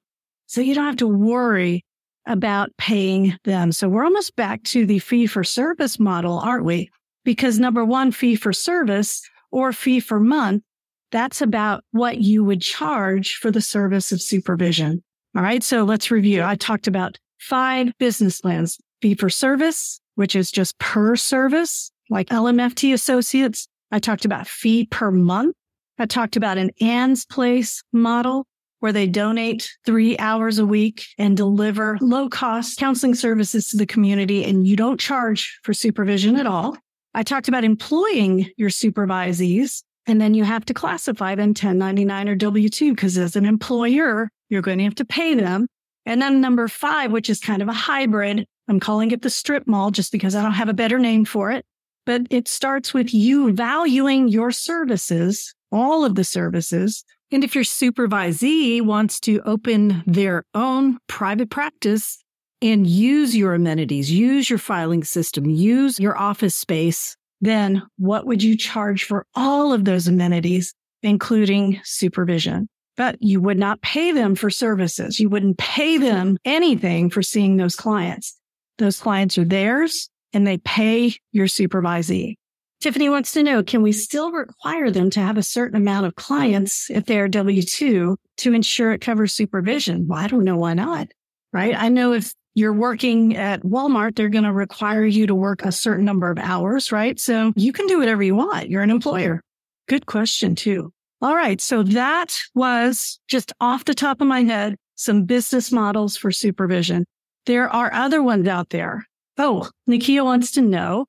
So 0.48 0.60
you 0.60 0.74
don't 0.74 0.84
have 0.84 0.96
to 0.96 1.06
worry 1.06 1.82
about 2.26 2.76
paying 2.76 3.38
them. 3.44 3.72
So 3.72 3.88
we're 3.88 4.04
almost 4.04 4.36
back 4.36 4.62
to 4.64 4.84
the 4.84 4.98
fee 4.98 5.26
for 5.26 5.44
service 5.44 5.98
model, 5.98 6.40
aren't 6.40 6.66
we? 6.66 6.90
Because 7.24 7.58
number 7.58 7.86
one, 7.86 8.12
fee 8.12 8.36
for 8.36 8.52
service 8.52 9.22
or 9.50 9.72
fee 9.72 10.00
for 10.00 10.20
month, 10.20 10.62
that's 11.10 11.40
about 11.40 11.84
what 11.92 12.18
you 12.18 12.44
would 12.44 12.60
charge 12.60 13.36
for 13.36 13.50
the 13.50 13.60
service 13.60 14.12
of 14.12 14.20
supervision. 14.20 15.02
All 15.36 15.42
right. 15.42 15.62
So 15.62 15.84
let's 15.84 16.10
review. 16.10 16.42
I 16.42 16.54
talked 16.54 16.86
about 16.86 17.18
five 17.38 17.92
business 17.98 18.40
plans, 18.40 18.78
fee 19.02 19.14
for 19.14 19.28
service, 19.28 20.00
which 20.14 20.34
is 20.34 20.50
just 20.50 20.78
per 20.78 21.16
service, 21.16 21.90
like 22.10 22.28
LMFT 22.30 22.92
associates. 22.92 23.68
I 23.90 23.98
talked 23.98 24.24
about 24.24 24.48
fee 24.48 24.86
per 24.86 25.10
month. 25.10 25.54
I 25.98 26.06
talked 26.06 26.36
about 26.36 26.58
an 26.58 26.70
Anne's 26.80 27.24
Place 27.24 27.82
model 27.92 28.46
where 28.80 28.92
they 28.92 29.06
donate 29.06 29.70
three 29.84 30.18
hours 30.18 30.58
a 30.58 30.66
week 30.66 31.06
and 31.18 31.36
deliver 31.36 31.98
low 32.00 32.28
cost 32.28 32.78
counseling 32.78 33.14
services 33.14 33.68
to 33.68 33.76
the 33.76 33.86
community 33.86 34.44
and 34.44 34.66
you 34.66 34.76
don't 34.76 35.00
charge 35.00 35.58
for 35.62 35.72
supervision 35.72 36.36
at 36.36 36.46
all. 36.46 36.76
I 37.14 37.22
talked 37.22 37.48
about 37.48 37.64
employing 37.64 38.50
your 38.58 38.68
supervisees 38.68 39.82
and 40.06 40.20
then 40.20 40.34
you 40.34 40.44
have 40.44 40.64
to 40.66 40.74
classify 40.74 41.34
them 41.34 41.48
1099 41.48 42.28
or 42.28 42.34
W 42.34 42.68
2 42.68 42.94
because 42.94 43.18
as 43.18 43.36
an 43.36 43.44
employer, 43.44 44.28
you're 44.48 44.62
going 44.62 44.78
to 44.78 44.84
have 44.84 44.94
to 44.96 45.04
pay 45.04 45.34
them. 45.34 45.66
And 46.04 46.22
then 46.22 46.40
number 46.40 46.68
five, 46.68 47.10
which 47.10 47.28
is 47.28 47.40
kind 47.40 47.62
of 47.62 47.68
a 47.68 47.72
hybrid. 47.72 48.46
I'm 48.68 48.80
calling 48.80 49.10
it 49.10 49.22
the 49.22 49.30
strip 49.30 49.66
mall 49.66 49.90
just 49.90 50.12
because 50.12 50.34
I 50.34 50.42
don't 50.42 50.52
have 50.52 50.68
a 50.68 50.74
better 50.74 50.98
name 50.98 51.24
for 51.24 51.50
it. 51.50 51.64
But 52.04 52.22
it 52.30 52.46
starts 52.46 52.94
with 52.94 53.12
you 53.12 53.52
valuing 53.52 54.28
your 54.28 54.52
services 54.52 55.52
all 55.72 56.04
of 56.04 56.14
the 56.14 56.24
services. 56.24 57.04
And 57.30 57.42
if 57.42 57.54
your 57.54 57.64
supervisee 57.64 58.82
wants 58.82 59.18
to 59.20 59.40
open 59.44 60.02
their 60.06 60.44
own 60.54 60.98
private 61.08 61.50
practice 61.50 62.22
and 62.62 62.86
use 62.86 63.36
your 63.36 63.54
amenities, 63.54 64.10
use 64.10 64.48
your 64.48 64.58
filing 64.58 65.04
system, 65.04 65.50
use 65.50 65.98
your 65.98 66.16
office 66.16 66.54
space, 66.54 67.16
then 67.40 67.82
what 67.98 68.26
would 68.26 68.42
you 68.42 68.56
charge 68.56 69.04
for 69.04 69.26
all 69.34 69.72
of 69.72 69.84
those 69.84 70.08
amenities, 70.08 70.74
including 71.02 71.80
supervision? 71.84 72.68
But 72.96 73.16
you 73.20 73.40
would 73.40 73.58
not 73.58 73.82
pay 73.82 74.12
them 74.12 74.34
for 74.34 74.48
services. 74.48 75.20
You 75.20 75.28
wouldn't 75.28 75.58
pay 75.58 75.98
them 75.98 76.38
anything 76.44 77.10
for 77.10 77.22
seeing 77.22 77.56
those 77.56 77.76
clients. 77.76 78.36
Those 78.78 78.98
clients 78.98 79.36
are 79.38 79.44
theirs 79.44 80.08
and 80.32 80.46
they 80.46 80.58
pay 80.58 81.14
your 81.32 81.46
supervisee. 81.46 82.36
Tiffany 82.80 83.08
wants 83.08 83.32
to 83.32 83.42
know, 83.42 83.62
can 83.62 83.82
we 83.82 83.92
still 83.92 84.30
require 84.32 84.90
them 84.90 85.08
to 85.10 85.20
have 85.20 85.38
a 85.38 85.42
certain 85.42 85.76
amount 85.76 86.06
of 86.06 86.14
clients 86.14 86.90
if 86.90 87.06
they're 87.06 87.26
W-2 87.26 88.16
to 88.36 88.52
ensure 88.52 88.92
it 88.92 89.00
covers 89.00 89.32
supervision? 89.32 90.06
Well, 90.06 90.18
I 90.18 90.26
don't 90.26 90.44
know 90.44 90.56
why 90.56 90.74
not, 90.74 91.08
right? 91.52 91.74
I 91.74 91.88
know 91.88 92.12
if 92.12 92.34
you're 92.56 92.72
working 92.72 93.36
at 93.36 93.62
Walmart, 93.62 94.16
they're 94.16 94.30
going 94.30 94.44
to 94.44 94.52
require 94.52 95.04
you 95.04 95.26
to 95.26 95.34
work 95.34 95.62
a 95.62 95.70
certain 95.70 96.06
number 96.06 96.30
of 96.30 96.38
hours, 96.38 96.90
right? 96.90 97.20
So 97.20 97.52
you 97.54 97.70
can 97.70 97.86
do 97.86 97.98
whatever 97.98 98.22
you 98.22 98.34
want. 98.34 98.70
You're 98.70 98.82
an 98.82 98.90
employer. 98.90 99.42
Good 99.88 100.06
question 100.06 100.54
too. 100.54 100.90
All 101.20 101.36
right. 101.36 101.60
So 101.60 101.82
that 101.82 102.34
was 102.54 103.20
just 103.28 103.52
off 103.60 103.84
the 103.84 103.94
top 103.94 104.22
of 104.22 104.26
my 104.26 104.42
head, 104.42 104.76
some 104.94 105.24
business 105.24 105.70
models 105.70 106.16
for 106.16 106.32
supervision. 106.32 107.04
There 107.44 107.68
are 107.68 107.92
other 107.92 108.22
ones 108.22 108.48
out 108.48 108.70
there. 108.70 109.04
Oh, 109.36 109.68
Nikia 109.88 110.24
wants 110.24 110.50
to 110.52 110.62
know 110.62 111.04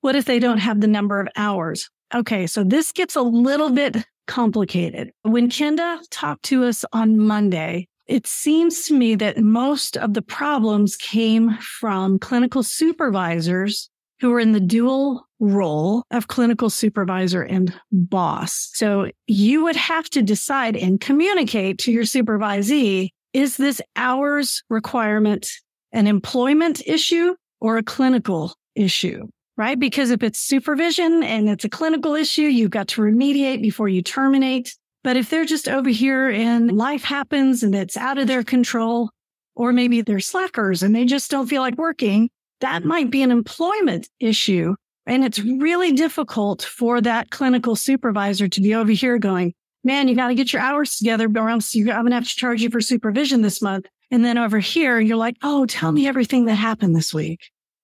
what 0.00 0.16
if 0.16 0.24
they 0.24 0.38
don't 0.38 0.58
have 0.58 0.80
the 0.80 0.86
number 0.86 1.20
of 1.20 1.28
hours? 1.36 1.90
Okay, 2.14 2.46
so 2.46 2.64
this 2.64 2.92
gets 2.92 3.14
a 3.14 3.20
little 3.20 3.70
bit 3.70 3.98
complicated. 4.26 5.10
When 5.20 5.50
Kenda 5.50 6.00
talked 6.10 6.44
to 6.44 6.64
us 6.64 6.86
on 6.94 7.18
Monday, 7.18 7.88
it 8.08 8.26
seems 8.26 8.82
to 8.86 8.94
me 8.94 9.14
that 9.16 9.38
most 9.38 9.96
of 9.96 10.14
the 10.14 10.22
problems 10.22 10.96
came 10.96 11.56
from 11.58 12.18
clinical 12.18 12.62
supervisors 12.62 13.90
who 14.20 14.32
are 14.32 14.40
in 14.40 14.52
the 14.52 14.60
dual 14.60 15.26
role 15.38 16.04
of 16.10 16.26
clinical 16.26 16.70
supervisor 16.70 17.42
and 17.42 17.72
boss. 17.92 18.70
So 18.72 19.10
you 19.26 19.62
would 19.64 19.76
have 19.76 20.10
to 20.10 20.22
decide 20.22 20.76
and 20.76 21.00
communicate 21.00 21.78
to 21.80 21.92
your 21.92 22.02
supervisee, 22.02 23.10
is 23.32 23.56
this 23.56 23.80
hours 23.94 24.64
requirement 24.68 25.48
an 25.92 26.06
employment 26.06 26.82
issue 26.86 27.36
or 27.60 27.78
a 27.78 27.82
clinical 27.82 28.54
issue? 28.74 29.28
right? 29.58 29.78
Because 29.78 30.10
if 30.10 30.22
it's 30.22 30.38
supervision 30.38 31.22
and 31.24 31.50
it's 31.50 31.64
a 31.64 31.68
clinical 31.68 32.14
issue, 32.14 32.42
you've 32.42 32.70
got 32.70 32.88
to 32.88 33.02
remediate 33.02 33.60
before 33.60 33.88
you 33.88 34.00
terminate. 34.00 34.74
But 35.08 35.16
if 35.16 35.30
they're 35.30 35.46
just 35.46 35.70
over 35.70 35.88
here 35.88 36.28
and 36.28 36.70
life 36.70 37.02
happens 37.02 37.62
and 37.62 37.74
it's 37.74 37.96
out 37.96 38.18
of 38.18 38.26
their 38.26 38.44
control, 38.44 39.08
or 39.56 39.72
maybe 39.72 40.02
they're 40.02 40.20
slackers 40.20 40.82
and 40.82 40.94
they 40.94 41.06
just 41.06 41.30
don't 41.30 41.46
feel 41.46 41.62
like 41.62 41.78
working, 41.78 42.28
that 42.60 42.84
might 42.84 43.10
be 43.10 43.22
an 43.22 43.30
employment 43.30 44.06
issue. 44.20 44.74
And 45.06 45.24
it's 45.24 45.38
really 45.38 45.92
difficult 45.92 46.60
for 46.60 47.00
that 47.00 47.30
clinical 47.30 47.74
supervisor 47.74 48.48
to 48.48 48.60
be 48.60 48.74
over 48.74 48.92
here 48.92 49.16
going, 49.16 49.54
man, 49.82 50.08
you 50.08 50.14
got 50.14 50.28
to 50.28 50.34
get 50.34 50.52
your 50.52 50.60
hours 50.60 50.98
together 50.98 51.26
or 51.34 51.48
else 51.48 51.74
I'm 51.74 51.86
going 51.86 52.08
to 52.08 52.14
have 52.14 52.28
to 52.28 52.36
charge 52.36 52.60
you 52.60 52.68
for 52.68 52.82
supervision 52.82 53.40
this 53.40 53.62
month. 53.62 53.86
And 54.10 54.22
then 54.22 54.36
over 54.36 54.58
here, 54.58 55.00
you're 55.00 55.16
like, 55.16 55.36
oh, 55.42 55.64
tell 55.64 55.90
me 55.90 56.06
everything 56.06 56.44
that 56.44 56.56
happened 56.56 56.94
this 56.94 57.14
week 57.14 57.40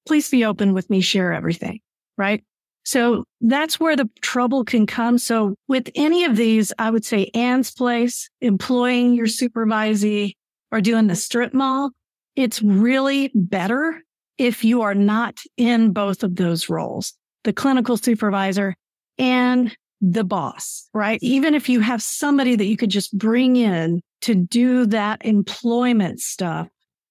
please 0.06 0.28
be 0.28 0.44
open 0.44 0.74
with 0.74 0.90
me, 0.90 1.00
share 1.00 1.32
everything, 1.32 1.80
right? 2.16 2.44
So 2.84 3.24
that's 3.40 3.80
where 3.80 3.96
the 3.96 4.08
trouble 4.20 4.64
can 4.64 4.86
come. 4.86 5.18
So 5.18 5.54
with 5.68 5.90
any 5.94 6.24
of 6.24 6.36
these, 6.36 6.72
I 6.78 6.90
would 6.90 7.04
say 7.04 7.30
Anne's 7.34 7.70
place, 7.70 8.28
employing 8.40 9.14
your 9.14 9.26
supervisee 9.26 10.34
or 10.70 10.80
doing 10.80 11.06
the 11.06 11.16
strip 11.16 11.54
mall, 11.54 11.90
it's 12.36 12.60
really 12.62 13.30
better 13.34 14.02
if 14.38 14.64
you 14.64 14.82
are 14.82 14.94
not 14.94 15.38
in 15.56 15.92
both 15.92 16.22
of 16.22 16.36
those 16.36 16.68
roles, 16.68 17.14
the 17.44 17.52
clinical 17.52 17.96
supervisor 17.96 18.74
and 19.18 19.74
the 20.00 20.24
boss, 20.24 20.88
right? 20.92 21.18
Even 21.22 21.54
if 21.54 21.68
you 21.68 21.80
have 21.80 22.02
somebody 22.02 22.56
that 22.56 22.66
you 22.66 22.76
could 22.76 22.90
just 22.90 23.16
bring 23.16 23.56
in 23.56 24.02
to 24.22 24.34
do 24.34 24.84
that 24.86 25.24
employment 25.24 26.20
stuff, 26.20 26.68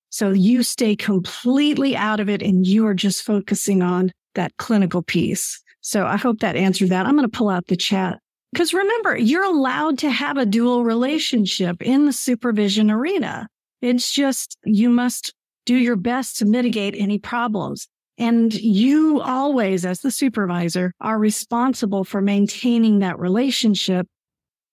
so 0.09 0.29
you 0.29 0.61
stay 0.61 0.95
completely 0.95 1.95
out 1.95 2.19
of 2.19 2.29
it 2.29 2.43
and 2.43 2.67
you 2.67 2.85
are 2.85 2.93
just 2.93 3.23
focusing 3.23 3.81
on 3.81 4.11
that 4.35 4.55
clinical 4.57 5.01
piece. 5.01 5.62
So 5.83 6.05
I 6.05 6.17
hope 6.17 6.39
that 6.39 6.55
answered 6.55 6.89
that. 6.89 7.05
I'm 7.05 7.15
going 7.15 7.29
to 7.29 7.37
pull 7.37 7.49
out 7.49 7.67
the 7.67 7.75
chat. 7.75 8.19
Because 8.51 8.73
remember, 8.73 9.17
you're 9.17 9.43
allowed 9.43 9.99
to 9.99 10.09
have 10.09 10.37
a 10.37 10.45
dual 10.45 10.83
relationship 10.83 11.81
in 11.81 12.05
the 12.05 12.13
supervision 12.13 12.89
arena. 12.89 13.47
It's 13.81 14.11
just 14.11 14.57
you 14.63 14.89
must 14.89 15.33
do 15.65 15.75
your 15.75 15.97
best 15.97 16.37
to 16.37 16.45
mitigate 16.45 16.95
any 16.97 17.19
problems. 17.19 17.87
And 18.17 18.53
you 18.53 19.21
always, 19.21 19.85
as 19.85 20.01
the 20.01 20.11
supervisor, 20.11 20.93
are 21.01 21.17
responsible 21.17 22.03
for 22.03 22.21
maintaining 22.21 22.99
that 22.99 23.19
relationship 23.19 24.07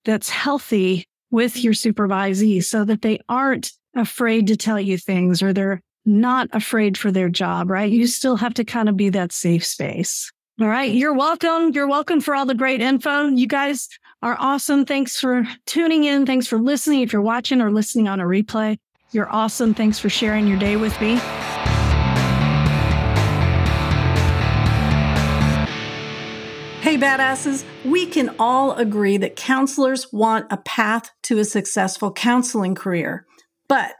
that's 0.04 0.28
healthy 0.28 1.06
with 1.30 1.62
your 1.62 1.72
supervisee 1.72 2.62
so 2.62 2.84
that 2.84 3.02
they 3.02 3.18
aren't 3.28 3.72
afraid 3.96 4.46
to 4.48 4.56
tell 4.56 4.78
you 4.78 4.98
things 4.98 5.42
or 5.42 5.52
they're 5.52 5.80
not 6.04 6.48
afraid 6.52 6.96
for 6.96 7.10
their 7.10 7.28
job, 7.28 7.70
right? 7.70 7.90
You 7.90 8.06
still 8.06 8.36
have 8.36 8.54
to 8.54 8.64
kind 8.64 8.88
of 8.88 8.96
be 8.96 9.08
that 9.10 9.32
safe 9.32 9.64
space. 9.64 10.30
All 10.60 10.68
right. 10.68 10.92
You're 10.92 11.14
welcome. 11.14 11.70
You're 11.72 11.88
welcome 11.88 12.20
for 12.20 12.34
all 12.34 12.44
the 12.44 12.54
great 12.54 12.82
info. 12.82 13.28
You 13.28 13.46
guys 13.46 13.88
are 14.20 14.36
awesome. 14.38 14.84
Thanks 14.84 15.18
for 15.18 15.48
tuning 15.64 16.04
in. 16.04 16.26
Thanks 16.26 16.46
for 16.46 16.58
listening. 16.58 17.00
If 17.00 17.14
you're 17.14 17.22
watching 17.22 17.62
or 17.62 17.70
listening 17.70 18.08
on 18.08 18.20
a 18.20 18.24
replay, 18.24 18.76
you're 19.10 19.32
awesome. 19.32 19.72
Thanks 19.72 19.98
for 19.98 20.10
sharing 20.10 20.46
your 20.46 20.58
day 20.58 20.76
with 20.76 20.92
me. 21.00 21.14
Hey, 26.82 26.98
badasses, 26.98 27.64
we 27.86 28.04
can 28.04 28.34
all 28.38 28.74
agree 28.74 29.16
that 29.16 29.36
counselors 29.36 30.12
want 30.12 30.46
a 30.50 30.58
path 30.58 31.10
to 31.22 31.38
a 31.38 31.44
successful 31.46 32.12
counseling 32.12 32.74
career. 32.74 33.24
But 33.66 33.94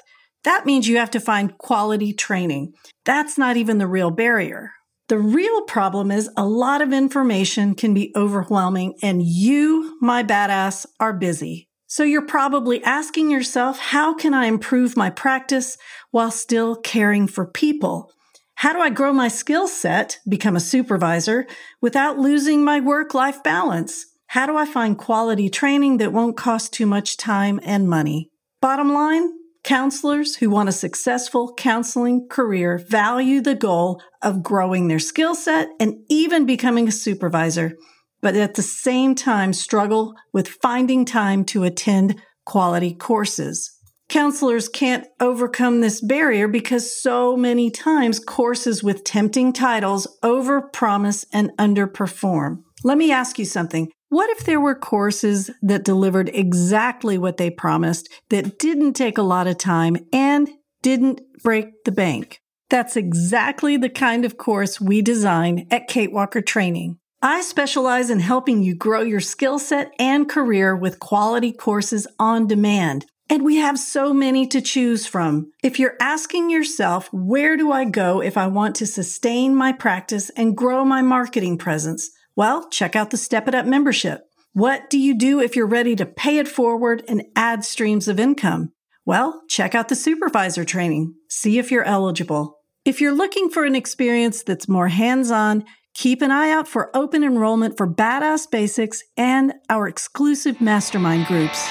that 0.45 0.67
means 0.67 0.87
you 0.87 0.99
have 0.99 1.13
to 1.13 1.21
find 1.21 1.57
quality 1.57 2.13
training. 2.13 2.75
That's 3.07 3.39
not 3.39 3.57
even 3.57 3.79
the 3.79 3.87
real 3.87 4.11
barrier. 4.11 4.73
The 5.11 5.19
real 5.19 5.63
problem 5.63 6.13
is 6.13 6.31
a 6.37 6.47
lot 6.47 6.81
of 6.81 6.93
information 6.93 7.75
can 7.75 7.93
be 7.95 8.13
overwhelming 8.15 8.95
and 9.03 9.21
you, 9.21 9.99
my 10.01 10.23
badass, 10.23 10.87
are 11.01 11.13
busy. 11.13 11.69
So 11.89 12.05
you're 12.05 12.25
probably 12.25 12.81
asking 12.85 13.29
yourself, 13.29 13.81
how 13.81 14.15
can 14.15 14.35
I 14.35 14.45
improve 14.45 14.97
my 14.97 15.11
practice 15.11 15.77
while 16.13 16.31
still 16.31 16.77
caring 16.77 17.27
for 17.27 17.45
people? 17.45 18.13
How 18.55 18.73
do 18.73 18.79
I 18.79 18.91
grow 18.91 19.13
my 19.13 19.27
skill 19.27 19.67
set, 19.67 20.21
become 20.29 20.55
a 20.55 20.61
supervisor, 20.61 21.49
without 21.81 22.21
losing 22.21 22.63
my 22.63 22.79
work 22.79 23.13
life 23.13 23.43
balance? 23.43 24.07
How 24.29 24.47
do 24.47 24.57
I 24.57 24.65
find 24.65 24.97
quality 24.97 25.51
training 25.51 25.97
that 25.97 26.13
won't 26.13 26.37
cost 26.37 26.73
too 26.73 26.87
much 26.87 27.17
time 27.17 27.59
and 27.65 27.91
money? 27.91 28.31
Bottom 28.61 28.93
line, 28.93 29.29
counselors 29.63 30.37
who 30.37 30.51
want 30.51 30.69
a 30.69 30.73
successful 30.73 31.55
counseling 31.57 32.27
career 32.29 32.79
value 32.79 33.41
the 33.41 33.55
goal 33.55 34.01
of 34.23 34.43
growing 34.43 34.89
their 34.89 34.99
skill 34.99 35.35
set 35.35 35.69
and 35.79 35.97
even 36.09 36.47
becoming 36.47 36.89
a 36.89 36.93
supervisor, 36.93 37.77
but 38.21 38.37
at 38.37 38.55
the 38.55 38.63
same 38.63 39.15
time 39.15 39.53
struggle 39.53 40.15
with 40.33 40.49
finding 40.49 41.05
time 41.05 41.45
to 41.45 41.65
attend 41.65 42.21
quality 42.45 42.95
courses 42.95 43.81
counselors 44.11 44.69
can't 44.69 45.07
overcome 45.21 45.81
this 45.81 46.01
barrier 46.01 46.49
because 46.49 47.01
so 47.01 47.37
many 47.37 47.71
times 47.71 48.19
courses 48.19 48.83
with 48.83 49.05
tempting 49.05 49.53
titles 49.53 50.07
overpromise 50.23 51.25
and 51.33 51.51
underperform. 51.59 52.63
Let 52.83 52.99
me 52.99 53.13
ask 53.13 53.39
you 53.39 53.45
something. 53.45 53.91
What 54.11 54.29
if 54.31 54.45
there 54.45 54.61
were 54.61 54.75
courses 54.75 55.53
that 55.63 55.85
delivered 55.85 56.31
exactly 56.31 57.17
what 57.17 57.37
they 57.37 57.49
promised, 57.49 58.09
that 58.29 58.59
didn't 58.59 58.95
take 58.95 59.19
a 59.19 59.23
lot 59.23 59.47
of 59.47 59.57
time 59.57 59.97
and 60.13 60.51
didn't 60.83 61.21
break 61.45 61.85
the 61.85 61.93
bank? 61.93 62.41
That's 62.71 62.97
exactly 62.97 63.77
the 63.77 63.89
kind 63.89 64.25
of 64.25 64.37
course 64.37 64.81
we 64.81 65.01
design 65.01 65.69
at 65.71 65.87
Kate 65.87 66.11
Walker 66.11 66.41
Training. 66.41 66.99
I 67.23 67.43
specialize 67.43 68.11
in 68.11 68.19
helping 68.19 68.65
you 68.65 68.75
grow 68.75 69.03
your 69.03 69.21
skill 69.21 69.61
set 69.61 69.93
and 69.97 70.29
career 70.29 70.75
with 70.75 70.99
quality 70.99 71.53
courses 71.53 72.09
on 72.19 72.49
demand. 72.49 73.07
And 73.29 73.45
we 73.45 73.59
have 73.59 73.79
so 73.79 74.13
many 74.13 74.45
to 74.49 74.61
choose 74.61 75.07
from. 75.07 75.53
If 75.63 75.79
you're 75.79 75.95
asking 76.01 76.51
yourself, 76.51 77.09
where 77.13 77.57
do 77.57 77.71
I 77.71 77.85
go 77.85 78.21
if 78.21 78.37
I 78.37 78.49
want 78.49 78.75
to 78.77 78.87
sustain 78.87 79.55
my 79.55 79.71
practice 79.71 80.31
and 80.31 80.57
grow 80.57 80.85
my 80.85 81.01
marketing 81.01 81.59
presence? 81.59 82.11
Well, 82.37 82.69
check 82.69 82.97
out 82.97 83.11
the 83.11 83.17
Step 83.17 83.49
It 83.49 83.55
Up 83.55 83.67
membership. 83.67 84.23
What 84.53 84.91
do 84.91 84.99
you 84.99 85.17
do 85.17 85.41
if 85.41 85.55
you're 85.55 85.67
ready 85.67 85.95
to 85.97 86.07
pay 86.07 86.39
it 86.39 86.49
forward 86.49 87.05
and 87.07 87.25
add 87.37 87.65
streams 87.65 88.09
of 88.09 88.19
income? 88.19 88.73
Well, 89.05 89.43
check 89.49 89.75
out 89.75 89.89
the 89.89 89.97
supervisor 89.97 90.65
training. 90.65 91.15
See 91.29 91.59
if 91.59 91.71
you're 91.71 91.85
eligible. 91.85 92.59
If 92.85 93.01
you're 93.01 93.13
looking 93.13 93.51
for 93.51 93.65
an 93.65 93.75
experience 93.75 94.43
that's 94.43 94.69
more 94.69 94.89
hands 94.89 95.31
on, 95.31 95.65
keep 95.95 96.23
an 96.23 96.31
eye 96.31 96.51
out 96.51 96.67
for 96.67 96.95
open 96.97 97.23
enrollment 97.23 97.77
for 97.77 97.87
Badass 97.87 98.51
Basics 98.51 99.03
and 99.17 99.55
our 99.69 99.87
exclusive 99.87 100.61
mastermind 100.61 101.27
groups. 101.27 101.71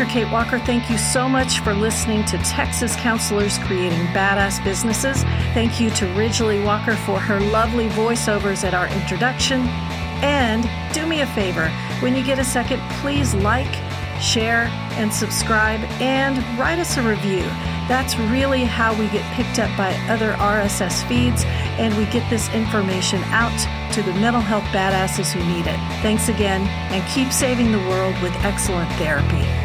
Dr. 0.00 0.12
Kate 0.12 0.32
Walker. 0.32 0.58
Thank 0.58 0.88
you 0.88 0.96
so 0.96 1.28
much 1.28 1.60
for 1.60 1.74
listening 1.74 2.24
to 2.24 2.38
Texas 2.38 2.96
Counselors 2.96 3.58
Creating 3.58 3.98
Badass 4.14 4.64
Businesses. 4.64 5.24
Thank 5.52 5.78
you 5.78 5.90
to 5.90 6.06
Ridgely 6.14 6.58
Walker 6.62 6.96
for 6.96 7.20
her 7.20 7.38
lovely 7.38 7.86
voiceovers 7.90 8.64
at 8.64 8.72
our 8.72 8.88
introduction. 8.88 9.60
And 10.22 10.66
do 10.94 11.04
me 11.04 11.20
a 11.20 11.26
favor, 11.26 11.68
when 12.00 12.16
you 12.16 12.24
get 12.24 12.38
a 12.38 12.44
second, 12.44 12.80
please 13.02 13.34
like, 13.34 13.70
share, 14.22 14.68
and 14.92 15.12
subscribe, 15.12 15.80
and 16.00 16.38
write 16.58 16.78
us 16.78 16.96
a 16.96 17.02
review. 17.02 17.42
That's 17.86 18.16
really 18.16 18.64
how 18.64 18.98
we 18.98 19.06
get 19.08 19.30
picked 19.34 19.58
up 19.58 19.76
by 19.76 19.92
other 20.08 20.32
RSS 20.32 21.06
feeds, 21.08 21.44
and 21.76 21.94
we 21.98 22.06
get 22.06 22.28
this 22.30 22.48
information 22.54 23.22
out 23.24 23.92
to 23.92 24.02
the 24.02 24.14
mental 24.14 24.40
health 24.40 24.64
badasses 24.72 25.30
who 25.30 25.44
need 25.46 25.66
it. 25.66 25.78
Thanks 26.00 26.30
again, 26.30 26.62
and 26.90 27.06
keep 27.12 27.30
saving 27.30 27.70
the 27.70 27.86
world 27.90 28.18
with 28.22 28.32
excellent 28.36 28.90
therapy. 28.92 29.59